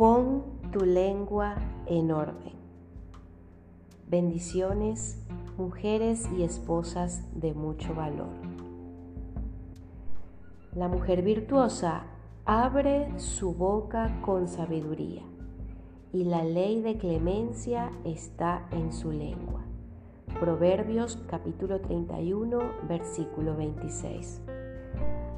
[0.00, 2.54] Pon tu lengua en orden.
[4.08, 5.22] Bendiciones,
[5.58, 8.30] mujeres y esposas de mucho valor.
[10.74, 12.04] La mujer virtuosa
[12.46, 15.20] abre su boca con sabiduría
[16.14, 19.66] y la ley de clemencia está en su lengua.
[20.40, 22.58] Proverbios capítulo 31,
[22.88, 24.40] versículo 26.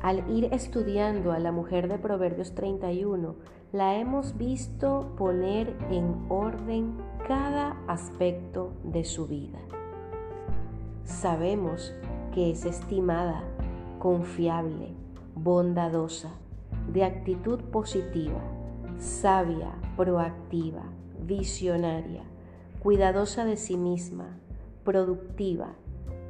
[0.03, 3.35] Al ir estudiando a la mujer de Proverbios 31,
[3.73, 6.95] la hemos visto poner en orden
[7.27, 9.59] cada aspecto de su vida.
[11.05, 11.95] Sabemos
[12.35, 13.43] que es estimada,
[13.99, 14.89] confiable,
[15.35, 16.33] bondadosa,
[16.93, 18.43] de actitud positiva,
[18.99, 20.83] sabia, proactiva,
[21.27, 22.25] visionaria,
[22.83, 24.37] cuidadosa de sí misma,
[24.85, 25.69] productiva,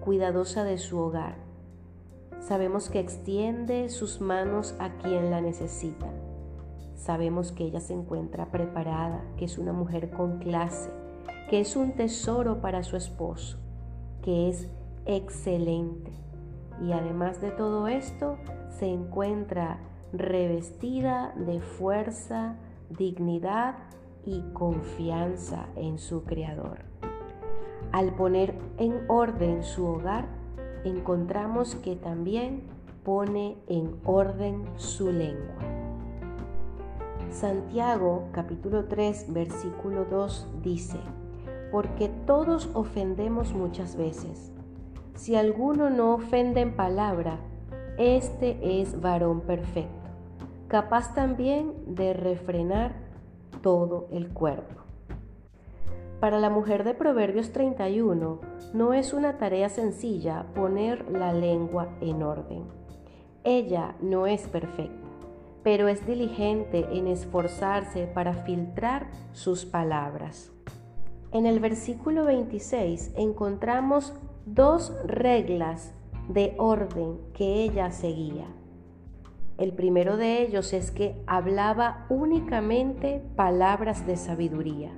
[0.01, 1.35] cuidadosa de su hogar.
[2.39, 6.07] Sabemos que extiende sus manos a quien la necesita.
[7.03, 10.89] Sabemos que ella se encuentra preparada, que es una mujer con clase,
[11.51, 13.59] que es un tesoro para su esposo,
[14.23, 14.71] que es
[15.05, 16.13] excelente.
[16.81, 18.37] Y además de todo esto,
[18.69, 19.81] se encuentra
[20.13, 22.55] revestida de fuerza,
[22.89, 23.75] dignidad
[24.25, 26.85] y confianza en su Creador.
[27.91, 30.29] Al poner en orden su hogar,
[30.85, 32.63] encontramos que también
[33.03, 35.82] pone en orden su lengua.
[37.33, 40.99] Santiago capítulo 3 versículo 2 dice,
[41.71, 44.53] porque todos ofendemos muchas veces.
[45.15, 47.39] Si alguno no ofende en palabra,
[47.99, 50.03] este es varón perfecto
[50.73, 52.95] capaz también de refrenar
[53.61, 54.81] todo el cuerpo.
[56.19, 58.41] Para la mujer de Proverbios 31
[58.73, 62.63] no es una tarea sencilla poner la lengua en orden.
[63.45, 65.02] Ella no es perfecta,
[65.63, 70.51] pero es diligente en esforzarse para filtrar sus palabras.
[71.33, 74.13] En el versículo 26 encontramos
[74.45, 75.95] dos reglas
[76.29, 78.47] de orden que ella seguía.
[79.59, 84.91] El primero de ellos es que hablaba únicamente palabras de sabiduría.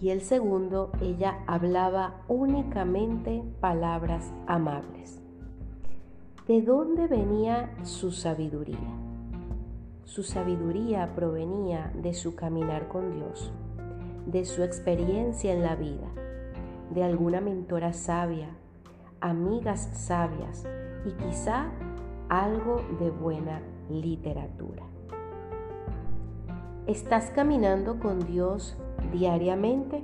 [0.00, 5.20] Y el segundo, ella hablaba únicamente palabras amables.
[6.48, 9.11] ¿De dónde venía su sabiduría?
[10.04, 13.52] Su sabiduría provenía de su caminar con Dios,
[14.26, 16.08] de su experiencia en la vida,
[16.90, 18.50] de alguna mentora sabia,
[19.20, 20.66] amigas sabias
[21.06, 21.70] y quizá
[22.28, 24.82] algo de buena literatura.
[26.86, 28.76] ¿Estás caminando con Dios
[29.12, 30.02] diariamente?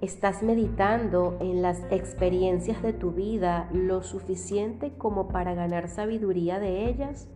[0.00, 6.88] ¿Estás meditando en las experiencias de tu vida lo suficiente como para ganar sabiduría de
[6.88, 7.28] ellas?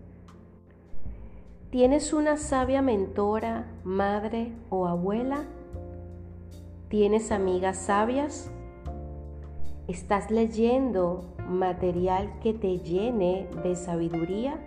[1.70, 5.44] ¿Tienes una sabia mentora, madre o abuela?
[6.88, 8.50] ¿Tienes amigas sabias?
[9.86, 14.58] ¿Estás leyendo material que te llene de sabiduría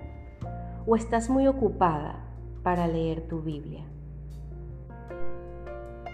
[0.86, 2.24] o estás muy ocupada
[2.62, 3.84] para leer tu Biblia?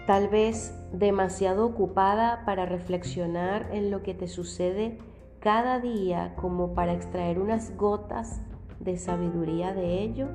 [0.06, 4.96] Tal vez demasiado ocupada para reflexionar en lo que te sucede
[5.38, 8.40] cada día como para extraer unas gotas
[8.80, 10.28] de sabiduría de ello.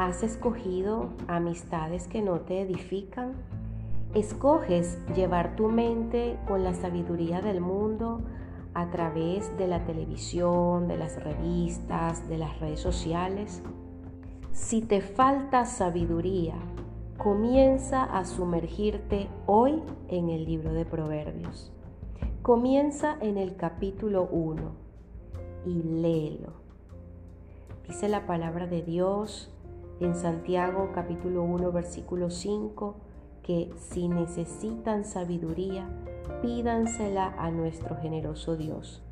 [0.00, 3.34] ¿Has escogido amistades que no te edifican?
[4.14, 8.22] Escoges llevar tu mente con la sabiduría del mundo
[8.72, 13.62] a través de la televisión, de las revistas, de las redes sociales.
[14.52, 16.54] Si te falta sabiduría,
[17.18, 21.74] comienza a sumergirte hoy en el libro de Proverbios.
[22.40, 24.62] Comienza en el capítulo 1
[25.66, 26.54] y léelo.
[27.86, 29.54] Dice la palabra de Dios
[30.00, 32.96] en Santiago capítulo 1 versículo 5
[33.42, 35.88] que si necesitan sabiduría,
[36.42, 39.02] pídansela a nuestro generoso Dios,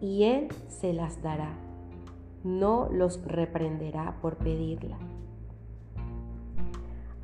[0.00, 1.58] y Él se las dará.
[2.44, 4.98] No los reprenderá por pedirla.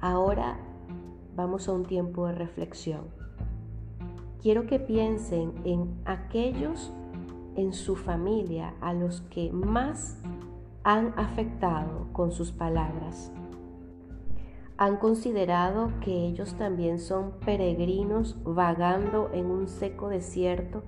[0.01, 0.59] Ahora
[1.37, 3.07] vamos a un tiempo de reflexión.
[4.41, 6.93] Quiero que piensen en aquellos
[7.57, 10.19] en su familia a los que más
[10.85, 13.33] han afectado con sus palabras
[14.83, 20.83] han considerado que ellos también son peregrinos vagando en un seco desierto,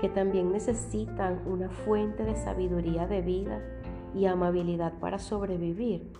[0.00, 3.60] que también necesitan una fuente de sabiduría de vida
[4.14, 6.12] y amabilidad para sobrevivir.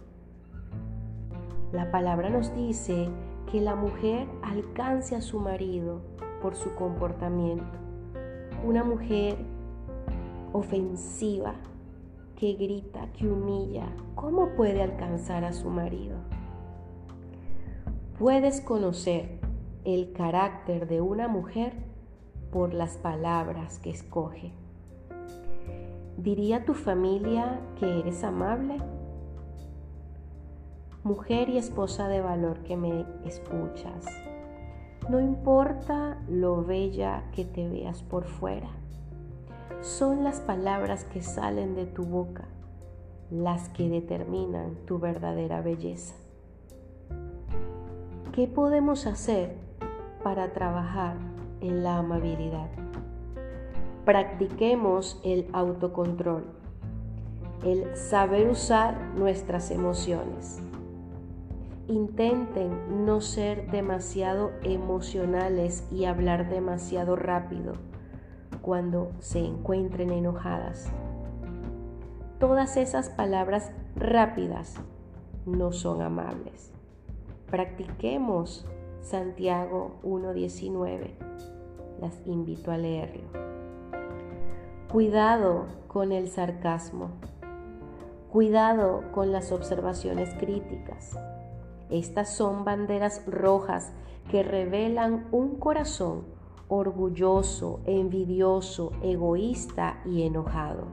[1.71, 3.09] La palabra nos dice
[3.53, 6.01] que la mujer alcance a su marido
[6.41, 7.79] por su comportamiento.
[8.65, 9.37] Una mujer
[10.53, 11.55] ofensiva
[12.43, 13.87] que grita, que humilla,
[14.17, 16.17] ¿cómo puede alcanzar a su marido?
[18.19, 19.39] Puedes conocer
[19.85, 21.73] el carácter de una mujer
[22.51, 24.51] por las palabras que escoge.
[26.17, 28.79] ¿Diría tu familia que eres amable?
[31.05, 34.05] Mujer y esposa de valor que me escuchas,
[35.09, 38.82] no importa lo bella que te veas por fuera,
[39.83, 42.45] son las palabras que salen de tu boca
[43.31, 46.15] las que determinan tu verdadera belleza.
[48.33, 49.57] ¿Qué podemos hacer
[50.23, 51.17] para trabajar
[51.61, 52.69] en la amabilidad?
[54.05, 56.45] Practiquemos el autocontrol,
[57.65, 60.61] el saber usar nuestras emociones.
[61.89, 67.92] Intenten no ser demasiado emocionales y hablar demasiado rápido
[68.63, 70.91] cuando se encuentren enojadas.
[72.39, 74.77] Todas esas palabras rápidas
[75.45, 76.73] no son amables.
[77.51, 78.67] Practiquemos
[79.03, 81.11] Santiago 1.19.
[82.01, 83.23] Las invito a leerlo.
[84.91, 87.11] Cuidado con el sarcasmo.
[88.31, 91.19] Cuidado con las observaciones críticas.
[91.91, 93.93] Estas son banderas rojas
[94.31, 96.25] que revelan un corazón
[96.73, 100.87] orgulloso, envidioso, egoísta y enojado.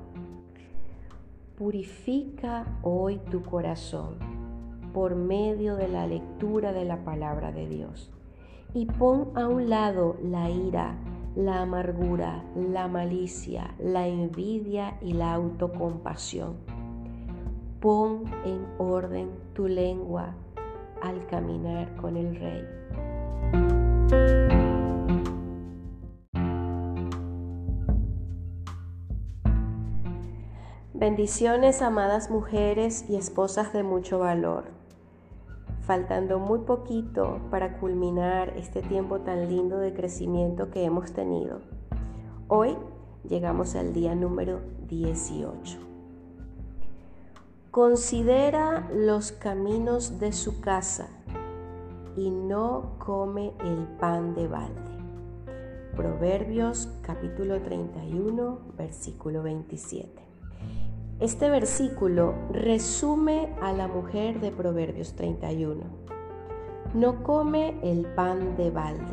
[1.57, 4.17] Purifica hoy tu corazón
[4.93, 8.11] por medio de la lectura de la palabra de Dios
[8.73, 10.97] y pon a un lado la ira,
[11.37, 16.57] la amargura, la malicia, la envidia y la autocompasión.
[17.79, 20.35] Pon en orden tu lengua
[21.01, 22.65] al caminar con el Rey.
[30.99, 34.79] Bendiciones, amadas mujeres y esposas de mucho valor
[35.89, 41.61] faltando muy poquito para culminar este tiempo tan lindo de crecimiento que hemos tenido.
[42.47, 42.77] Hoy
[43.27, 45.79] llegamos al día número 18.
[47.71, 51.07] Considera los caminos de su casa
[52.15, 54.91] y no come el pan de balde.
[55.95, 60.28] Proverbios capítulo 31, versículo 27.
[61.19, 65.83] Este versículo resume a la mujer de Proverbios 31.
[66.93, 69.11] No come el pan de balde.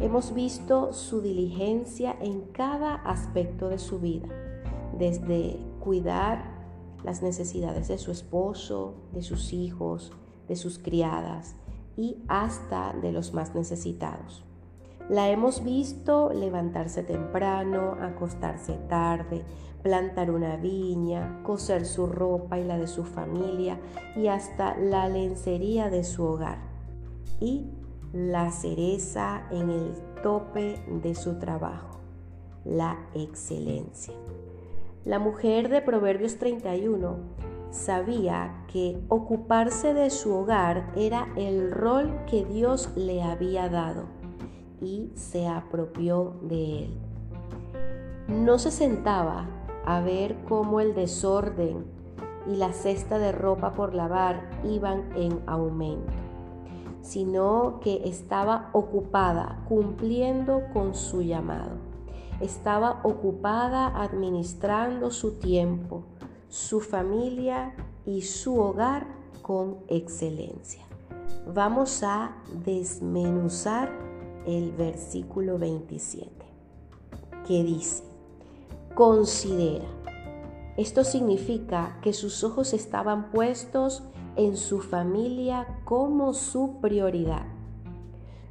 [0.00, 4.28] Hemos visto su diligencia en cada aspecto de su vida,
[4.96, 6.42] desde cuidar
[7.04, 10.14] las necesidades de su esposo, de sus hijos,
[10.48, 11.54] de sus criadas
[11.98, 14.42] y hasta de los más necesitados.
[15.10, 19.42] La hemos visto levantarse temprano, acostarse tarde,
[19.82, 23.78] plantar una viña, coser su ropa y la de su familia
[24.16, 26.58] y hasta la lencería de su hogar.
[27.40, 27.70] Y
[28.12, 29.92] la cereza en el
[30.22, 32.00] tope de su trabajo,
[32.64, 34.14] la excelencia.
[35.04, 37.16] La mujer de Proverbios 31
[37.70, 44.06] sabía que ocuparse de su hogar era el rol que Dios le había dado
[44.80, 46.98] y se apropió de él.
[48.28, 49.48] No se sentaba
[49.84, 51.84] a ver cómo el desorden
[52.46, 56.12] y la cesta de ropa por lavar iban en aumento,
[57.02, 61.76] sino que estaba ocupada cumpliendo con su llamado.
[62.40, 66.04] Estaba ocupada administrando su tiempo,
[66.48, 67.74] su familia
[68.06, 69.06] y su hogar
[69.42, 70.82] con excelencia.
[71.46, 73.90] Vamos a desmenuzar
[74.46, 76.30] el versículo 27,
[77.46, 78.09] que dice,
[78.94, 79.86] considera.
[80.76, 84.02] Esto significa que sus ojos estaban puestos
[84.36, 87.46] en su familia como su prioridad.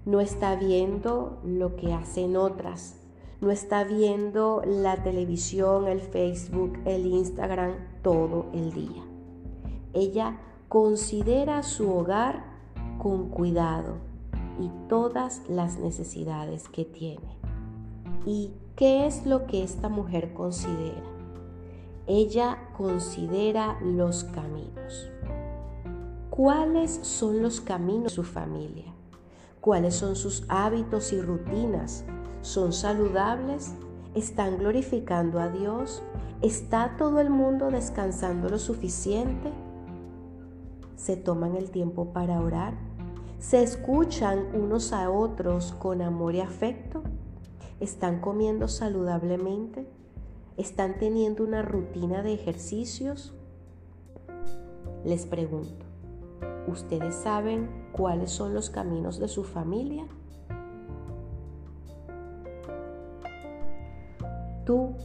[0.05, 2.95] No está viendo lo que hacen otras.
[3.41, 9.03] No está viendo la televisión, el Facebook, el Instagram todo el día.
[9.93, 12.43] Ella considera su hogar
[12.97, 13.95] con cuidado
[14.59, 17.37] y todas las necesidades que tiene.
[18.25, 21.03] ¿Y qué es lo que esta mujer considera?
[22.07, 25.11] Ella considera los caminos.
[26.29, 28.85] ¿Cuáles son los caminos de su familia?
[29.59, 32.05] ¿Cuáles son sus hábitos y rutinas?
[32.41, 33.73] ¿Son saludables?
[34.15, 36.01] ¿Están glorificando a Dios?
[36.41, 39.51] ¿Está todo el mundo descansando lo suficiente?
[40.95, 42.75] ¿Se toman el tiempo para orar?
[43.39, 47.03] ¿Se escuchan unos a otros con amor y afecto?
[47.79, 49.87] ¿Están comiendo saludablemente?
[50.57, 53.33] ¿Están teniendo una rutina de ejercicios?
[55.05, 55.85] Les pregunto,
[56.67, 60.05] ¿ustedes saben cuáles son los caminos de su familia?
[64.65, 64.95] Tú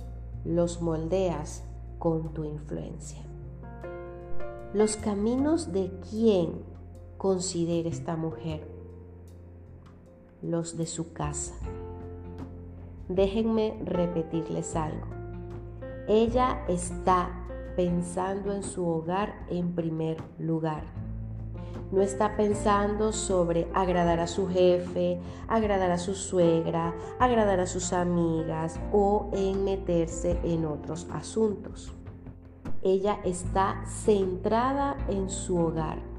[0.45, 1.63] los moldeas
[2.01, 3.23] con tu influencia.
[4.73, 6.65] Los caminos de quién
[7.19, 8.67] considera esta mujer.
[10.43, 11.55] Los de su casa.
[13.09, 15.07] Déjenme repetirles algo.
[16.09, 17.31] Ella está
[17.77, 20.85] pensando en su hogar en primer lugar.
[21.93, 27.93] No está pensando sobre agradar a su jefe, agradar a su suegra, agradar a sus
[27.93, 31.93] amigas o en meterse en otros asuntos.
[32.83, 36.15] Ella está centrada en su hogar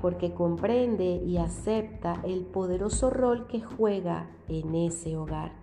[0.00, 5.59] porque comprende y acepta el poderoso rol que juega en ese hogar.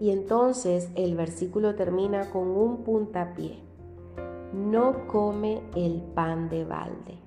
[0.00, 3.58] Y entonces el versículo termina con un puntapié.
[4.52, 7.18] No come el pan de balde.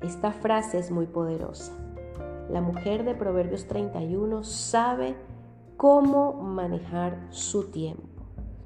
[0.00, 1.72] Esta frase es muy poderosa.
[2.48, 5.14] La mujer de Proverbios 31 sabe
[5.76, 8.24] cómo manejar su tiempo,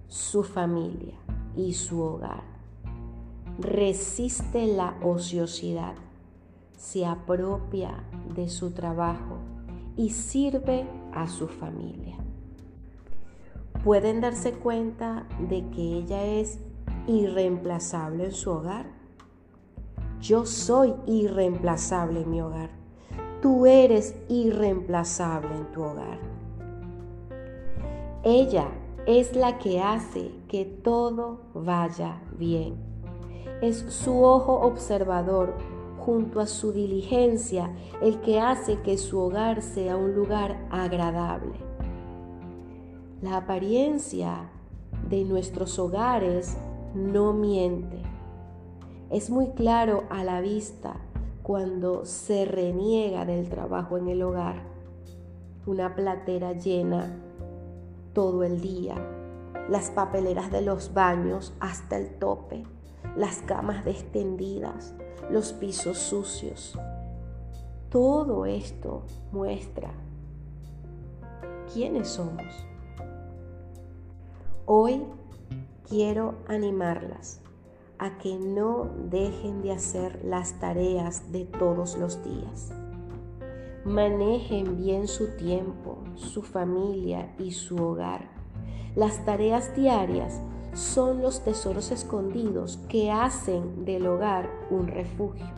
[0.08, 1.14] su familia
[1.56, 2.54] y su hogar
[3.58, 5.94] resiste la ociosidad,
[6.76, 9.38] se apropia de su trabajo
[9.96, 12.16] y sirve a su familia.
[13.84, 16.58] ¿Pueden darse cuenta de que ella es
[17.06, 18.86] irreemplazable en su hogar?
[20.20, 22.70] Yo soy irreemplazable en mi hogar.
[23.42, 26.18] Tú eres irreemplazable en tu hogar.
[28.22, 28.68] Ella
[29.06, 32.94] es la que hace que todo vaya bien
[33.60, 35.54] es su ojo observador
[35.98, 41.63] junto a su diligencia el que hace que su hogar sea un lugar agradable.
[43.24, 44.50] La apariencia
[45.08, 46.58] de nuestros hogares
[46.94, 48.02] no miente.
[49.08, 50.96] Es muy claro a la vista
[51.42, 54.56] cuando se reniega del trabajo en el hogar.
[55.64, 57.18] Una platera llena
[58.12, 58.94] todo el día,
[59.70, 62.64] las papeleras de los baños hasta el tope,
[63.16, 64.94] las camas extendidas,
[65.30, 66.78] los pisos sucios.
[67.88, 69.94] Todo esto muestra
[71.72, 72.66] quiénes somos.
[74.66, 75.02] Hoy
[75.86, 77.42] quiero animarlas
[77.98, 82.72] a que no dejen de hacer las tareas de todos los días.
[83.84, 88.30] Manejen bien su tiempo, su familia y su hogar.
[88.96, 90.40] Las tareas diarias
[90.72, 95.52] son los tesoros escondidos que hacen del hogar un refugio.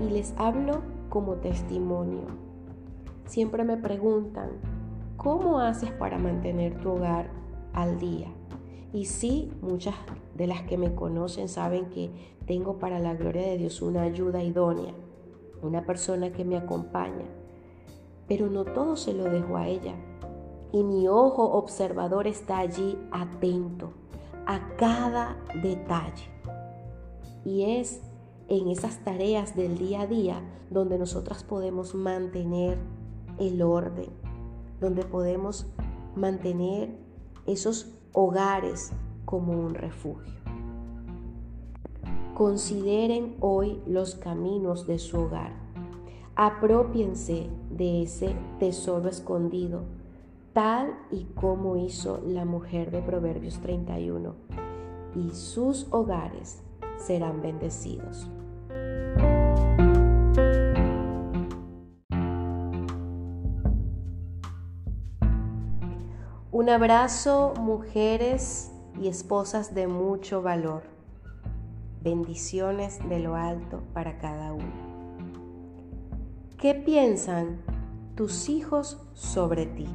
[0.00, 2.24] Y les hablo como testimonio.
[3.26, 4.48] Siempre me preguntan,
[5.18, 7.43] ¿cómo haces para mantener tu hogar
[7.74, 8.28] al día?
[8.92, 9.94] Y sí, muchas
[10.34, 12.10] de las que me conocen saben que
[12.46, 14.94] tengo para la gloria de Dios una ayuda idónea,
[15.62, 17.26] una persona que me acompaña.
[18.28, 19.94] Pero no todo se lo dejo a ella.
[20.72, 23.92] Y mi ojo observador está allí atento
[24.46, 26.30] a cada detalle.
[27.44, 28.00] Y es
[28.48, 32.78] en esas tareas del día a día donde nosotras podemos mantener
[33.38, 34.10] el orden,
[34.80, 35.66] donde podemos
[36.14, 37.03] mantener
[37.46, 38.92] esos hogares
[39.24, 40.32] como un refugio.
[42.34, 45.52] Consideren hoy los caminos de su hogar.
[46.36, 49.82] Apropiense de ese tesoro escondido
[50.54, 54.34] tal y como hizo la mujer de Proverbios 31,
[55.16, 56.62] y sus hogares
[56.96, 58.28] serán bendecidos.
[66.54, 68.70] Un abrazo, mujeres
[69.02, 70.84] y esposas de mucho valor.
[72.00, 74.72] Bendiciones de lo alto para cada una.
[76.56, 77.60] ¿Qué piensan
[78.14, 79.88] tus hijos sobre ti?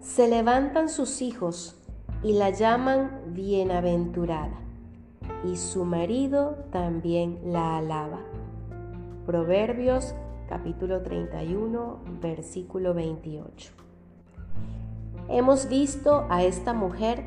[0.00, 1.76] Se levantan sus hijos
[2.22, 4.58] y la llaman bienaventurada,
[5.44, 8.20] y su marido también la alaba.
[9.26, 10.14] Proverbios
[10.48, 13.81] capítulo 31, versículo 28.
[15.28, 17.24] Hemos visto a esta mujer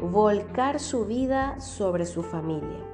[0.00, 2.86] volcar su vida sobre su familia.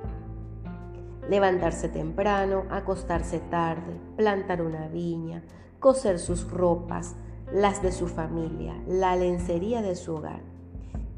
[1.29, 5.43] Levantarse temprano, acostarse tarde, plantar una viña,
[5.81, 7.17] coser sus ropas,
[7.53, 10.41] las de su familia, la lencería de su hogar.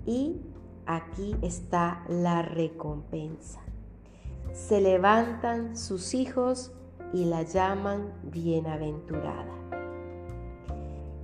[0.06, 0.40] Y
[0.86, 3.60] aquí está la recompensa.
[4.52, 6.72] Se levantan sus hijos
[7.12, 9.54] y la llaman bienaventurada.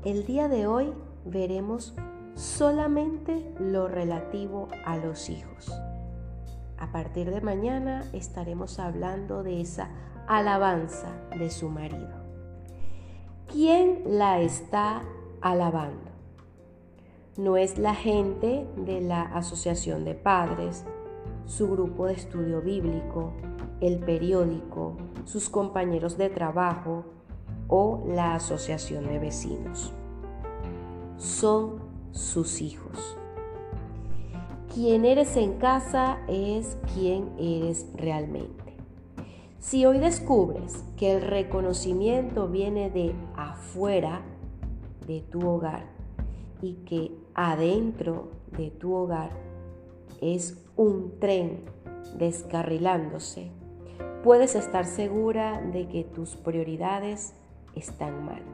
[0.04, 0.92] El día de hoy
[1.24, 1.94] veremos
[2.34, 5.72] solamente lo relativo a los hijos.
[6.78, 9.88] A partir de mañana estaremos hablando de esa
[10.26, 12.24] alabanza de su marido.
[13.50, 15.02] ¿Quién la está
[15.40, 16.10] alabando?
[17.36, 20.84] No es la gente de la Asociación de Padres,
[21.46, 23.32] su grupo de estudio bíblico,
[23.80, 27.04] el periódico, sus compañeros de trabajo
[27.68, 29.92] o la asociación de vecinos.
[31.16, 31.80] Son
[32.12, 33.16] sus hijos.
[34.72, 38.76] Quien eres en casa es quien eres realmente.
[39.58, 44.22] Si hoy descubres que el reconocimiento viene de afuera
[45.06, 45.86] de tu hogar
[46.60, 49.30] y que adentro de tu hogar
[50.20, 51.64] es un tren
[52.18, 53.50] descarrilándose,
[54.22, 57.34] puedes estar segura de que tus prioridades
[57.74, 58.53] están mal.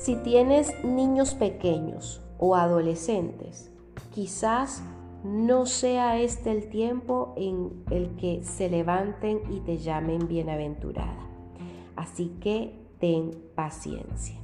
[0.00, 3.70] Si tienes niños pequeños o adolescentes,
[4.14, 4.82] quizás
[5.24, 11.28] no sea este el tiempo en el que se levanten y te llamen bienaventurada.
[11.96, 14.40] Así que ten paciencia.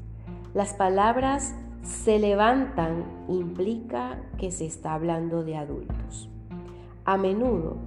[0.52, 6.28] Las palabras se levantan implica que se está hablando de adultos.
[7.06, 7.78] A menudo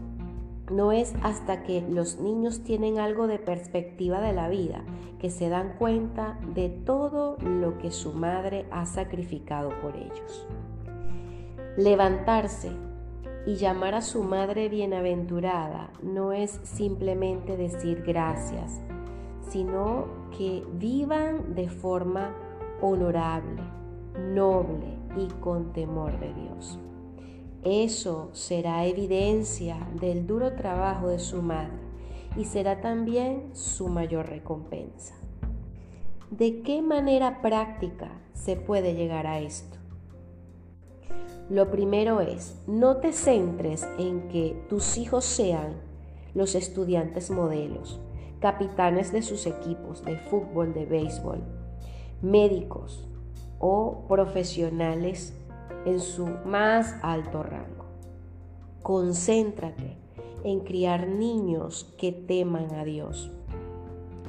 [0.70, 4.84] no es hasta que los niños tienen algo de perspectiva de la vida
[5.20, 10.48] que se dan cuenta de todo lo que su madre ha sacrificado por ellos.
[11.78, 12.72] Levantarse
[13.46, 18.82] y llamar a su madre bienaventurada no es simplemente decir gracias,
[19.50, 20.08] sino
[20.38, 22.36] que vivan de forma
[22.82, 23.64] honorable,
[24.34, 26.80] noble y con temor de Dios.
[27.64, 31.78] Eso será evidencia del duro trabajo de su madre
[32.38, 35.16] y será también su mayor recompensa.
[36.32, 39.78] ¿De qué manera práctica se puede llegar a esto?
[41.50, 45.74] Lo primero es, no te centres en que tus hijos sean
[46.36, 48.00] los estudiantes modelos,
[48.40, 51.40] capitanes de sus equipos de fútbol, de béisbol,
[52.22, 53.06] médicos
[53.58, 55.34] o profesionales
[55.86, 57.86] en su más alto rango.
[58.84, 59.98] Concéntrate
[60.44, 63.32] en criar niños que teman a Dios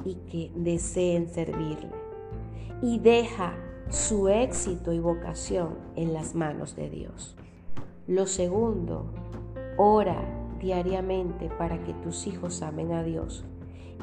[0.05, 1.91] y que deseen servirle.
[2.81, 3.53] Y deja
[3.89, 7.35] su éxito y vocación en las manos de Dios.
[8.07, 9.05] Lo segundo,
[9.77, 10.23] ora
[10.59, 13.45] diariamente para que tus hijos amen a Dios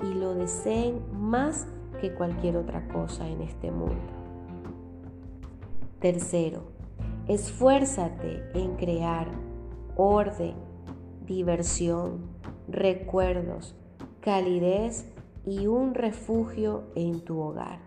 [0.03, 1.67] y lo deseen más
[2.01, 3.97] que cualquier otra cosa en este mundo.
[6.01, 6.78] Tercero,
[7.29, 9.29] esfuérzate en crear
[9.97, 10.55] orden,
[11.27, 12.27] diversión,
[12.69, 13.77] recuerdos,
[14.21, 15.07] calidez
[15.45, 17.81] y un refugio en tu hogar.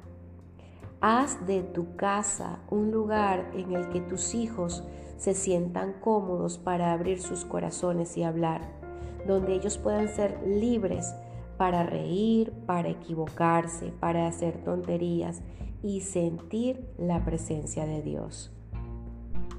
[1.01, 4.83] Haz de tu casa un lugar en el que tus hijos
[5.17, 8.61] se sientan cómodos para abrir sus corazones y hablar,
[9.27, 11.15] donde ellos puedan ser libres
[11.57, 15.41] para reír, para equivocarse, para hacer tonterías
[15.81, 18.51] y sentir la presencia de Dios.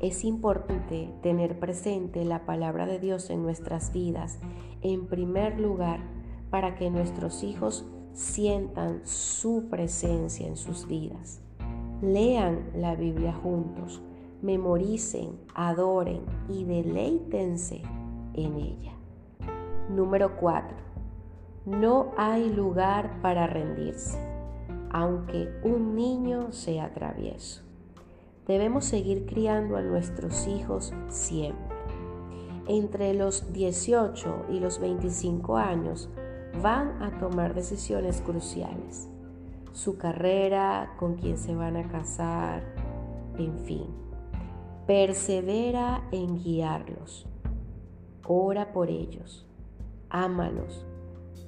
[0.03, 4.38] Es importante tener presente la palabra de Dios en nuestras vidas
[4.83, 6.01] en primer lugar
[6.51, 11.41] para que nuestros hijos sientan su presencia en sus vidas.
[12.03, 14.03] Lean la Biblia juntos,
[14.43, 17.81] memoricen, adoren y deleítense
[18.35, 18.93] en ella.
[19.88, 20.93] Número 4
[21.65, 24.19] no hay lugar para rendirse,
[24.91, 27.62] aunque un niño sea travieso.
[28.53, 31.75] Debemos seguir criando a nuestros hijos siempre.
[32.69, 36.11] Entre los 18 y los 25 años
[36.62, 39.09] van a tomar decisiones cruciales.
[39.73, 42.62] Su carrera, con quién se van a casar,
[43.38, 43.87] en fin.
[44.87, 47.27] Persevera en guiarlos.
[48.27, 49.47] Ora por ellos.
[50.11, 50.85] Ámalos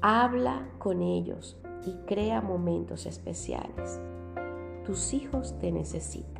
[0.00, 4.00] Habla con ellos y crea momentos especiales.
[4.86, 6.33] Tus hijos te necesitan,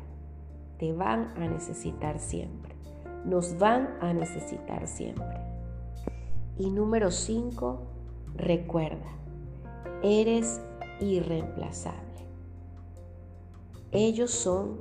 [0.77, 2.75] te van a necesitar siempre,
[3.25, 5.39] nos van a necesitar siempre.
[6.57, 7.79] Y número 5,
[8.35, 9.11] recuerda,
[10.03, 10.61] eres
[10.99, 12.01] irreemplazable.
[13.91, 14.79] Ellos son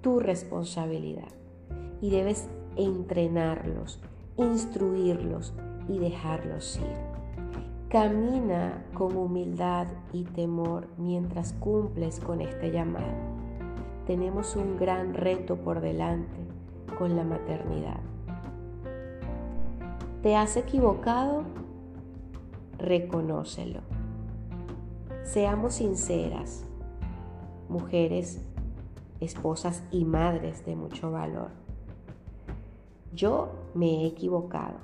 [0.00, 1.28] tu responsabilidad
[2.00, 4.00] y debes entrenarlos,
[4.36, 5.54] instruirlos
[5.88, 7.10] y dejarlos ir.
[7.90, 13.29] Camina con humildad y temor mientras cumples con este llamado.
[14.10, 16.40] Tenemos un gran reto por delante
[16.98, 18.00] con la maternidad.
[20.20, 21.44] ¿Te has equivocado?
[22.76, 23.82] Reconócelo.
[25.22, 26.66] Seamos sinceras,
[27.68, 28.44] mujeres
[29.20, 31.50] esposas y madres de mucho valor.
[33.14, 34.78] Yo me he equivocado.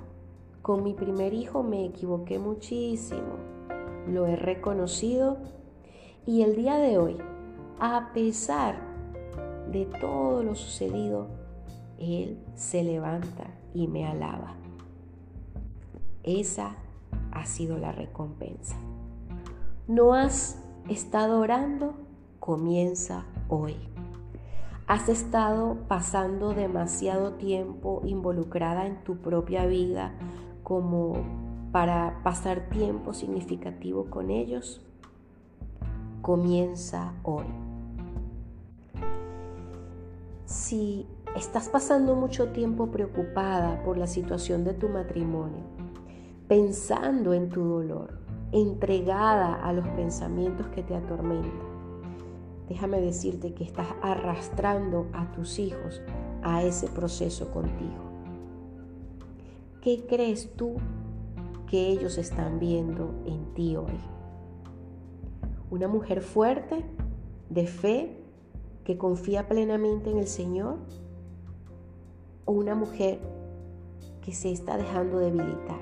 [0.61, 3.35] Con mi primer hijo me equivoqué muchísimo.
[4.07, 5.35] Lo he reconocido
[6.25, 7.17] y el día de hoy,
[7.81, 8.86] a pesar
[9.71, 11.27] de todo lo sucedido,
[11.99, 14.55] Él se levanta y me alaba.
[16.23, 16.75] Esa
[17.31, 18.75] ha sido la recompensa.
[19.87, 21.93] ¿No has estado orando?
[22.39, 23.75] Comienza hoy.
[24.87, 30.13] ¿Has estado pasando demasiado tiempo involucrada en tu propia vida
[30.63, 31.13] como
[31.71, 34.81] para pasar tiempo significativo con ellos?
[36.21, 37.66] Comienza hoy.
[40.47, 41.05] Si
[41.35, 45.65] estás pasando mucho tiempo preocupada por la situación de tu matrimonio,
[46.47, 48.21] pensando en tu dolor,
[48.53, 51.51] entregada a los pensamientos que te atormentan,
[52.69, 56.01] déjame decirte que estás arrastrando a tus hijos
[56.43, 58.05] a ese proceso contigo.
[59.81, 60.77] ¿Qué crees tú
[61.69, 63.99] que ellos están viendo en ti hoy?
[65.69, 66.85] ¿Una mujer fuerte,
[67.49, 68.26] de fe,
[68.87, 70.77] que confía plenamente en el Señor?
[72.45, 73.19] ¿O una mujer
[74.21, 75.81] que se está dejando debilitar?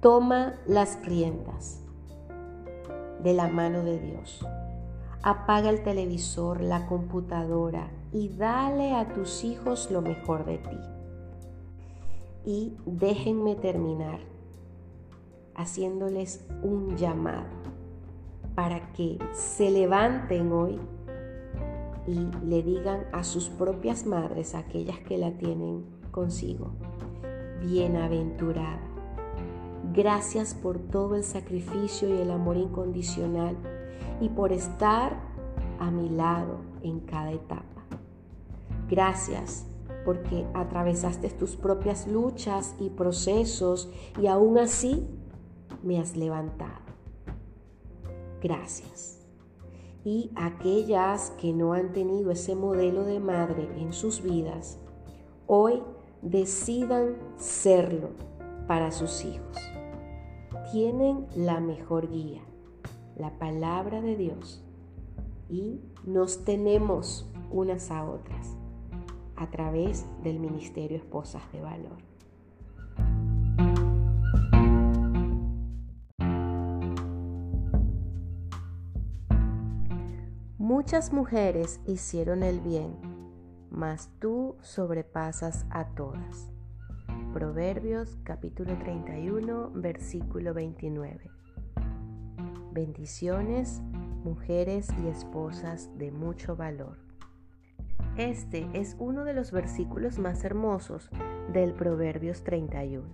[0.00, 1.80] Toma las riendas
[3.20, 4.46] de la mano de Dios.
[5.24, 10.78] Apaga el televisor, la computadora y dale a tus hijos lo mejor de ti.
[12.44, 14.20] Y déjenme terminar
[15.56, 17.79] haciéndoles un llamado
[18.60, 20.78] para que se levanten hoy
[22.06, 26.72] y le digan a sus propias madres, aquellas que la tienen consigo,
[27.62, 28.82] bienaventurada
[29.94, 33.56] Gracias por todo el sacrificio y el amor incondicional
[34.20, 35.18] y por estar
[35.78, 37.64] a mi lado en cada etapa.
[38.90, 39.66] Gracias
[40.04, 43.88] porque atravesaste tus propias luchas y procesos
[44.20, 45.08] y aún así
[45.82, 46.89] me has levantado.
[48.40, 49.20] Gracias.
[50.04, 54.78] Y aquellas que no han tenido ese modelo de madre en sus vidas,
[55.46, 55.82] hoy
[56.22, 58.10] decidan serlo
[58.66, 59.56] para sus hijos
[60.70, 62.42] tienen la mejor guía,
[63.16, 64.62] la palabra de Dios.
[65.48, 68.56] Y nos tenemos unas a otras
[69.34, 72.09] a través del Ministerio Esposas de Valor.
[80.82, 82.96] Muchas mujeres hicieron el bien,
[83.70, 86.50] mas tú sobrepasas a todas.
[87.34, 91.30] Proverbios capítulo 31, versículo 29.
[92.72, 93.82] Bendiciones,
[94.24, 96.96] mujeres y esposas de mucho valor.
[98.16, 101.10] Este es uno de los versículos más hermosos
[101.52, 103.06] del Proverbios 31.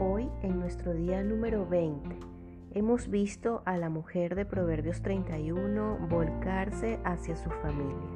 [0.00, 2.27] Hoy, en nuestro día número 20,
[2.72, 8.08] hemos visto a la mujer de Proverbios 31 volcarse hacia su familia.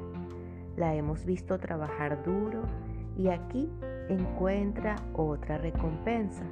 [0.77, 2.63] La hemos visto trabajar duro
[3.17, 3.69] y aquí
[4.09, 6.43] encuentra otra recompensa.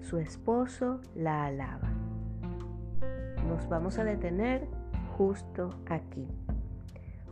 [0.00, 1.90] Su esposo la alaba.
[3.46, 4.66] Nos vamos a detener
[5.16, 6.26] justo aquí.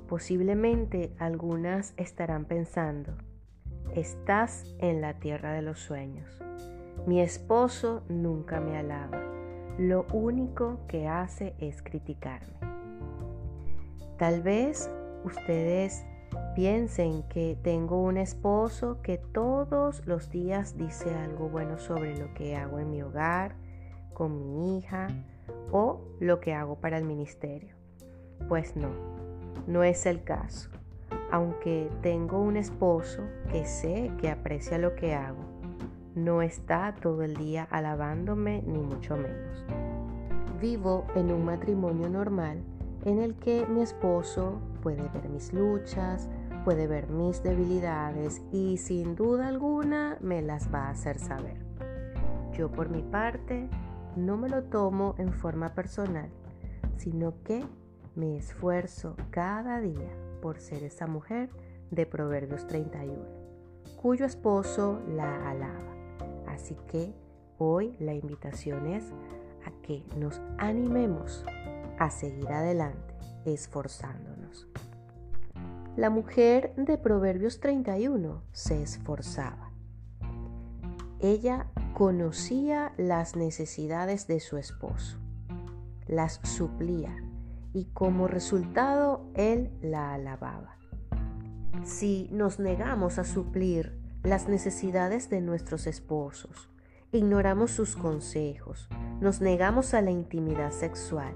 [0.08, 3.12] Posiblemente algunas estarán pensando,
[3.94, 6.42] estás en la tierra de los sueños.
[7.06, 9.35] Mi esposo nunca me alaba.
[9.78, 12.56] Lo único que hace es criticarme.
[14.18, 14.90] Tal vez
[15.24, 16.04] ustedes
[16.54, 22.56] Piensen que tengo un esposo que todos los días dice algo bueno sobre lo que
[22.56, 23.56] hago en mi hogar,
[24.14, 25.08] con mi hija
[25.70, 27.74] o lo que hago para el ministerio.
[28.48, 28.88] Pues no,
[29.66, 30.70] no es el caso.
[31.30, 35.55] Aunque tengo un esposo que sé que aprecia lo que hago,
[36.16, 39.64] no está todo el día alabándome ni mucho menos.
[40.60, 42.62] Vivo en un matrimonio normal
[43.04, 46.28] en el que mi esposo puede ver mis luchas,
[46.64, 51.58] puede ver mis debilidades y sin duda alguna me las va a hacer saber.
[52.52, 53.68] Yo por mi parte
[54.16, 56.30] no me lo tomo en forma personal,
[56.96, 57.62] sino que
[58.14, 60.08] me esfuerzo cada día
[60.40, 61.50] por ser esa mujer
[61.90, 63.22] de Proverbios 31,
[64.00, 65.95] cuyo esposo la alaba.
[66.56, 67.14] Así que
[67.58, 69.12] hoy la invitación es
[69.66, 71.44] a que nos animemos
[71.98, 73.14] a seguir adelante,
[73.44, 74.66] esforzándonos.
[75.96, 79.70] La mujer de Proverbios 31 se esforzaba.
[81.20, 85.18] Ella conocía las necesidades de su esposo,
[86.06, 87.14] las suplía
[87.74, 90.78] y como resultado él la alababa.
[91.84, 96.68] Si nos negamos a suplir las necesidades de nuestros esposos,
[97.12, 98.88] ignoramos sus consejos,
[99.20, 101.32] nos negamos a la intimidad sexual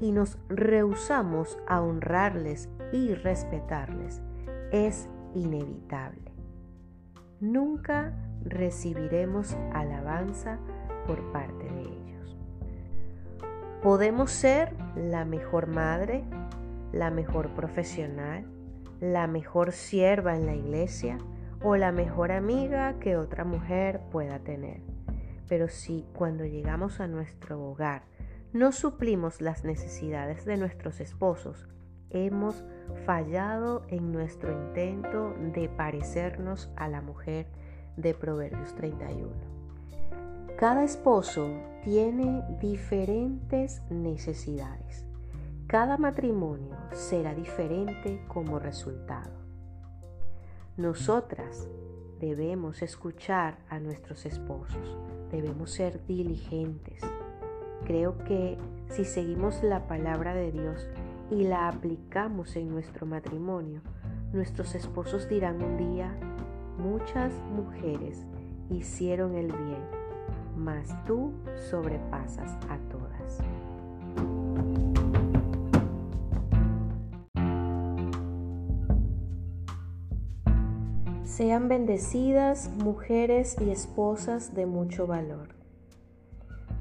[0.00, 4.22] y nos rehusamos a honrarles y respetarles,
[4.70, 6.32] es inevitable.
[7.40, 10.60] Nunca recibiremos alabanza
[11.08, 12.36] por parte de ellos.
[13.82, 16.22] Podemos ser la mejor madre,
[16.92, 18.46] la mejor profesional,
[19.00, 21.18] la mejor sierva en la iglesia
[21.62, 24.80] o la mejor amiga que otra mujer pueda tener.
[25.48, 28.02] Pero si cuando llegamos a nuestro hogar
[28.52, 31.68] no suplimos las necesidades de nuestros esposos,
[32.10, 32.64] hemos
[33.04, 37.46] fallado en nuestro intento de parecernos a la mujer
[37.96, 39.28] de Proverbios 31.
[40.58, 41.50] Cada esposo
[41.84, 45.04] tiene diferentes necesidades.
[45.66, 49.37] Cada matrimonio será diferente como resultado.
[50.78, 51.68] Nosotras
[52.20, 54.96] debemos escuchar a nuestros esposos,
[55.28, 57.02] debemos ser diligentes.
[57.84, 58.56] Creo que
[58.88, 60.88] si seguimos la palabra de Dios
[61.32, 63.80] y la aplicamos en nuestro matrimonio,
[64.32, 66.16] nuestros esposos dirán un día,
[66.78, 68.24] muchas mujeres
[68.70, 69.82] hicieron el bien,
[70.56, 71.32] mas tú
[71.68, 73.40] sobrepasas a todas.
[81.38, 85.50] Sean bendecidas mujeres y esposas de mucho valor.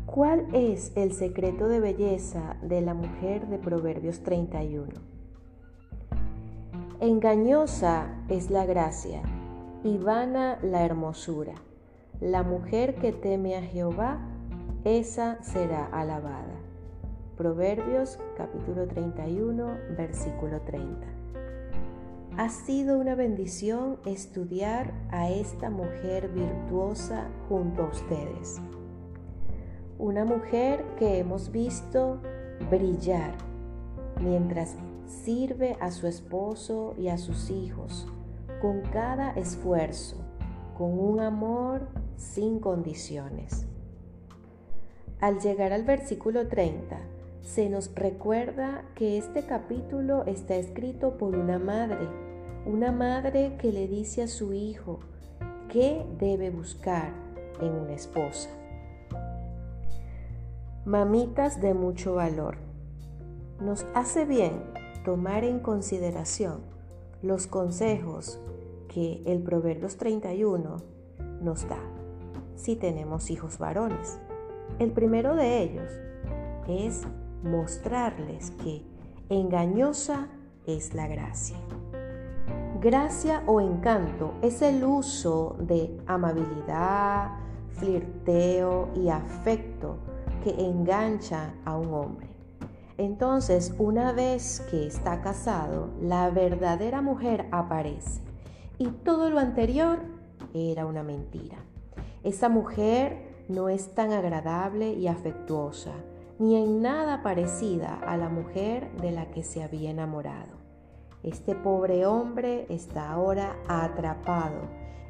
[0.08, 4.88] ¿Cuál es el secreto de belleza de la mujer de Proverbios 31?
[7.02, 9.22] Engañosa es la gracia
[9.84, 11.54] y vana la hermosura.
[12.20, 14.18] La mujer que teme a Jehová,
[14.86, 16.56] esa será alabada.
[17.38, 21.17] Proverbios capítulo 31, versículo 30.
[22.38, 28.62] Ha sido una bendición estudiar a esta mujer virtuosa junto a ustedes.
[29.98, 32.22] Una mujer que hemos visto
[32.70, 33.34] brillar
[34.22, 34.76] mientras
[35.08, 38.08] sirve a su esposo y a sus hijos
[38.62, 40.18] con cada esfuerzo,
[40.78, 43.66] con un amor sin condiciones.
[45.20, 47.00] Al llegar al versículo 30,
[47.48, 52.28] se nos recuerda que este capítulo está escrito por una madre
[52.68, 55.00] una madre que le dice a su hijo
[55.70, 57.14] qué debe buscar
[57.62, 58.50] en una esposa.
[60.84, 62.58] Mamitas de mucho valor.
[63.62, 64.64] Nos hace bien
[65.06, 66.60] tomar en consideración
[67.22, 68.38] los consejos
[68.90, 70.78] que el Proverbios 31
[71.42, 71.80] nos da
[72.56, 74.20] si tenemos hijos varones.
[74.80, 75.92] El primero de ellos
[76.68, 77.08] es
[77.44, 78.86] mostrarles que
[79.30, 80.28] engañosa
[80.66, 81.58] es la gracia.
[82.82, 87.32] Gracia o encanto es el uso de amabilidad,
[87.72, 89.98] flirteo y afecto
[90.44, 92.28] que engancha a un hombre.
[92.98, 98.22] Entonces, una vez que está casado, la verdadera mujer aparece
[98.78, 100.00] y todo lo anterior
[100.54, 101.58] era una mentira.
[102.24, 105.94] Esa mujer no es tan agradable y afectuosa,
[106.40, 110.58] ni en nada parecida a la mujer de la que se había enamorado.
[111.24, 114.62] Este pobre hombre está ahora atrapado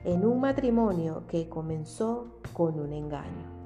[0.06, 3.58] en un matrimonio que comenzó con un engaño.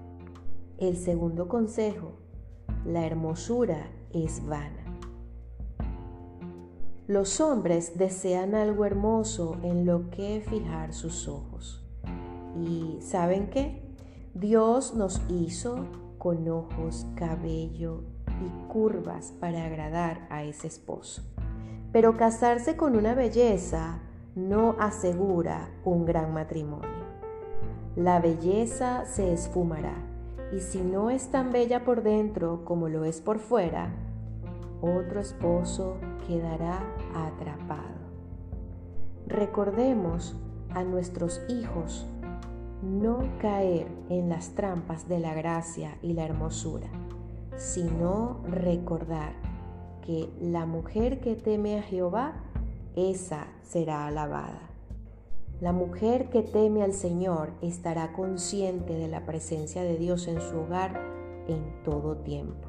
[0.80, 2.14] El segundo consejo,
[2.84, 5.00] la hermosura es vana.
[7.08, 11.86] Los hombres desean algo hermoso en lo que fijar sus ojos.
[12.60, 13.84] ¿Y saben qué?
[14.34, 15.86] Dios nos hizo
[16.22, 18.04] con ojos, cabello
[18.46, 21.24] y curvas para agradar a ese esposo.
[21.92, 23.98] Pero casarse con una belleza
[24.36, 27.08] no asegura un gran matrimonio.
[27.96, 29.96] La belleza se esfumará
[30.56, 33.92] y si no es tan bella por dentro como lo es por fuera,
[34.80, 35.96] otro esposo
[36.28, 36.84] quedará
[37.16, 37.98] atrapado.
[39.26, 40.36] Recordemos
[40.70, 42.06] a nuestros hijos
[42.82, 46.88] no caer en las trampas de la gracia y la hermosura,
[47.56, 49.34] sino recordar
[50.02, 52.34] que la mujer que teme a Jehová,
[52.96, 54.72] esa será alabada.
[55.60, 60.58] La mujer que teme al Señor estará consciente de la presencia de Dios en su
[60.58, 61.00] hogar
[61.48, 62.68] en todo tiempo.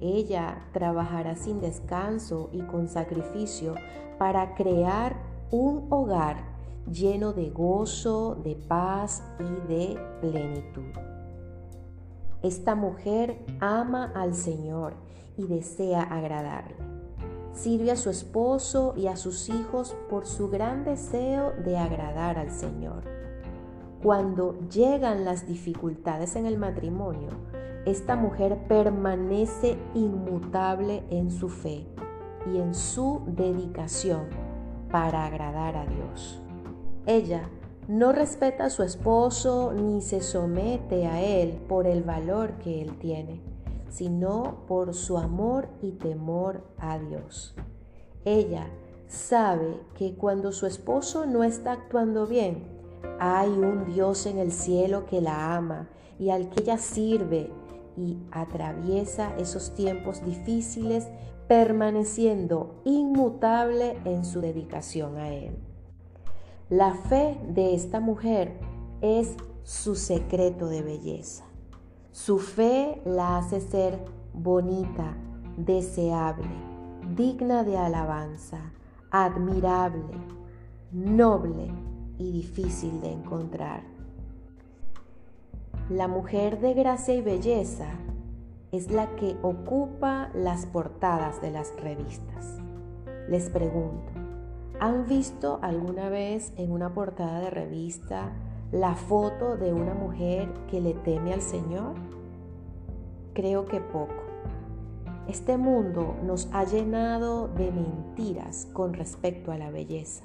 [0.00, 3.74] Ella trabajará sin descanso y con sacrificio
[4.18, 5.16] para crear
[5.50, 10.92] un hogar lleno de gozo, de paz y de plenitud.
[12.42, 14.94] Esta mujer ama al Señor
[15.36, 16.76] y desea agradarle.
[17.52, 22.50] Sirve a su esposo y a sus hijos por su gran deseo de agradar al
[22.50, 23.02] Señor.
[24.02, 27.30] Cuando llegan las dificultades en el matrimonio,
[27.84, 31.86] esta mujer permanece inmutable en su fe
[32.52, 34.28] y en su dedicación
[34.90, 36.40] para agradar a Dios.
[37.08, 37.48] Ella
[37.88, 42.98] no respeta a su esposo ni se somete a él por el valor que él
[42.98, 43.40] tiene,
[43.88, 47.54] sino por su amor y temor a Dios.
[48.26, 48.68] Ella
[49.06, 52.68] sabe que cuando su esposo no está actuando bien,
[53.18, 57.50] hay un Dios en el cielo que la ama y al que ella sirve
[57.96, 61.08] y atraviesa esos tiempos difíciles
[61.48, 65.67] permaneciendo inmutable en su dedicación a Él.
[66.70, 68.52] La fe de esta mujer
[69.00, 71.44] es su secreto de belleza.
[72.12, 73.98] Su fe la hace ser
[74.34, 75.14] bonita,
[75.56, 76.50] deseable,
[77.16, 78.58] digna de alabanza,
[79.10, 80.12] admirable,
[80.92, 81.72] noble
[82.18, 83.82] y difícil de encontrar.
[85.88, 87.88] La mujer de gracia y belleza
[88.72, 92.58] es la que ocupa las portadas de las revistas.
[93.26, 94.17] Les pregunto,
[94.80, 98.32] ¿Han visto alguna vez en una portada de revista
[98.70, 101.96] la foto de una mujer que le teme al Señor?
[103.34, 104.14] Creo que poco.
[105.26, 110.22] Este mundo nos ha llenado de mentiras con respecto a la belleza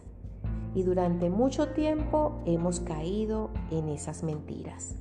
[0.76, 4.96] y durante mucho tiempo hemos caído en esas mentiras.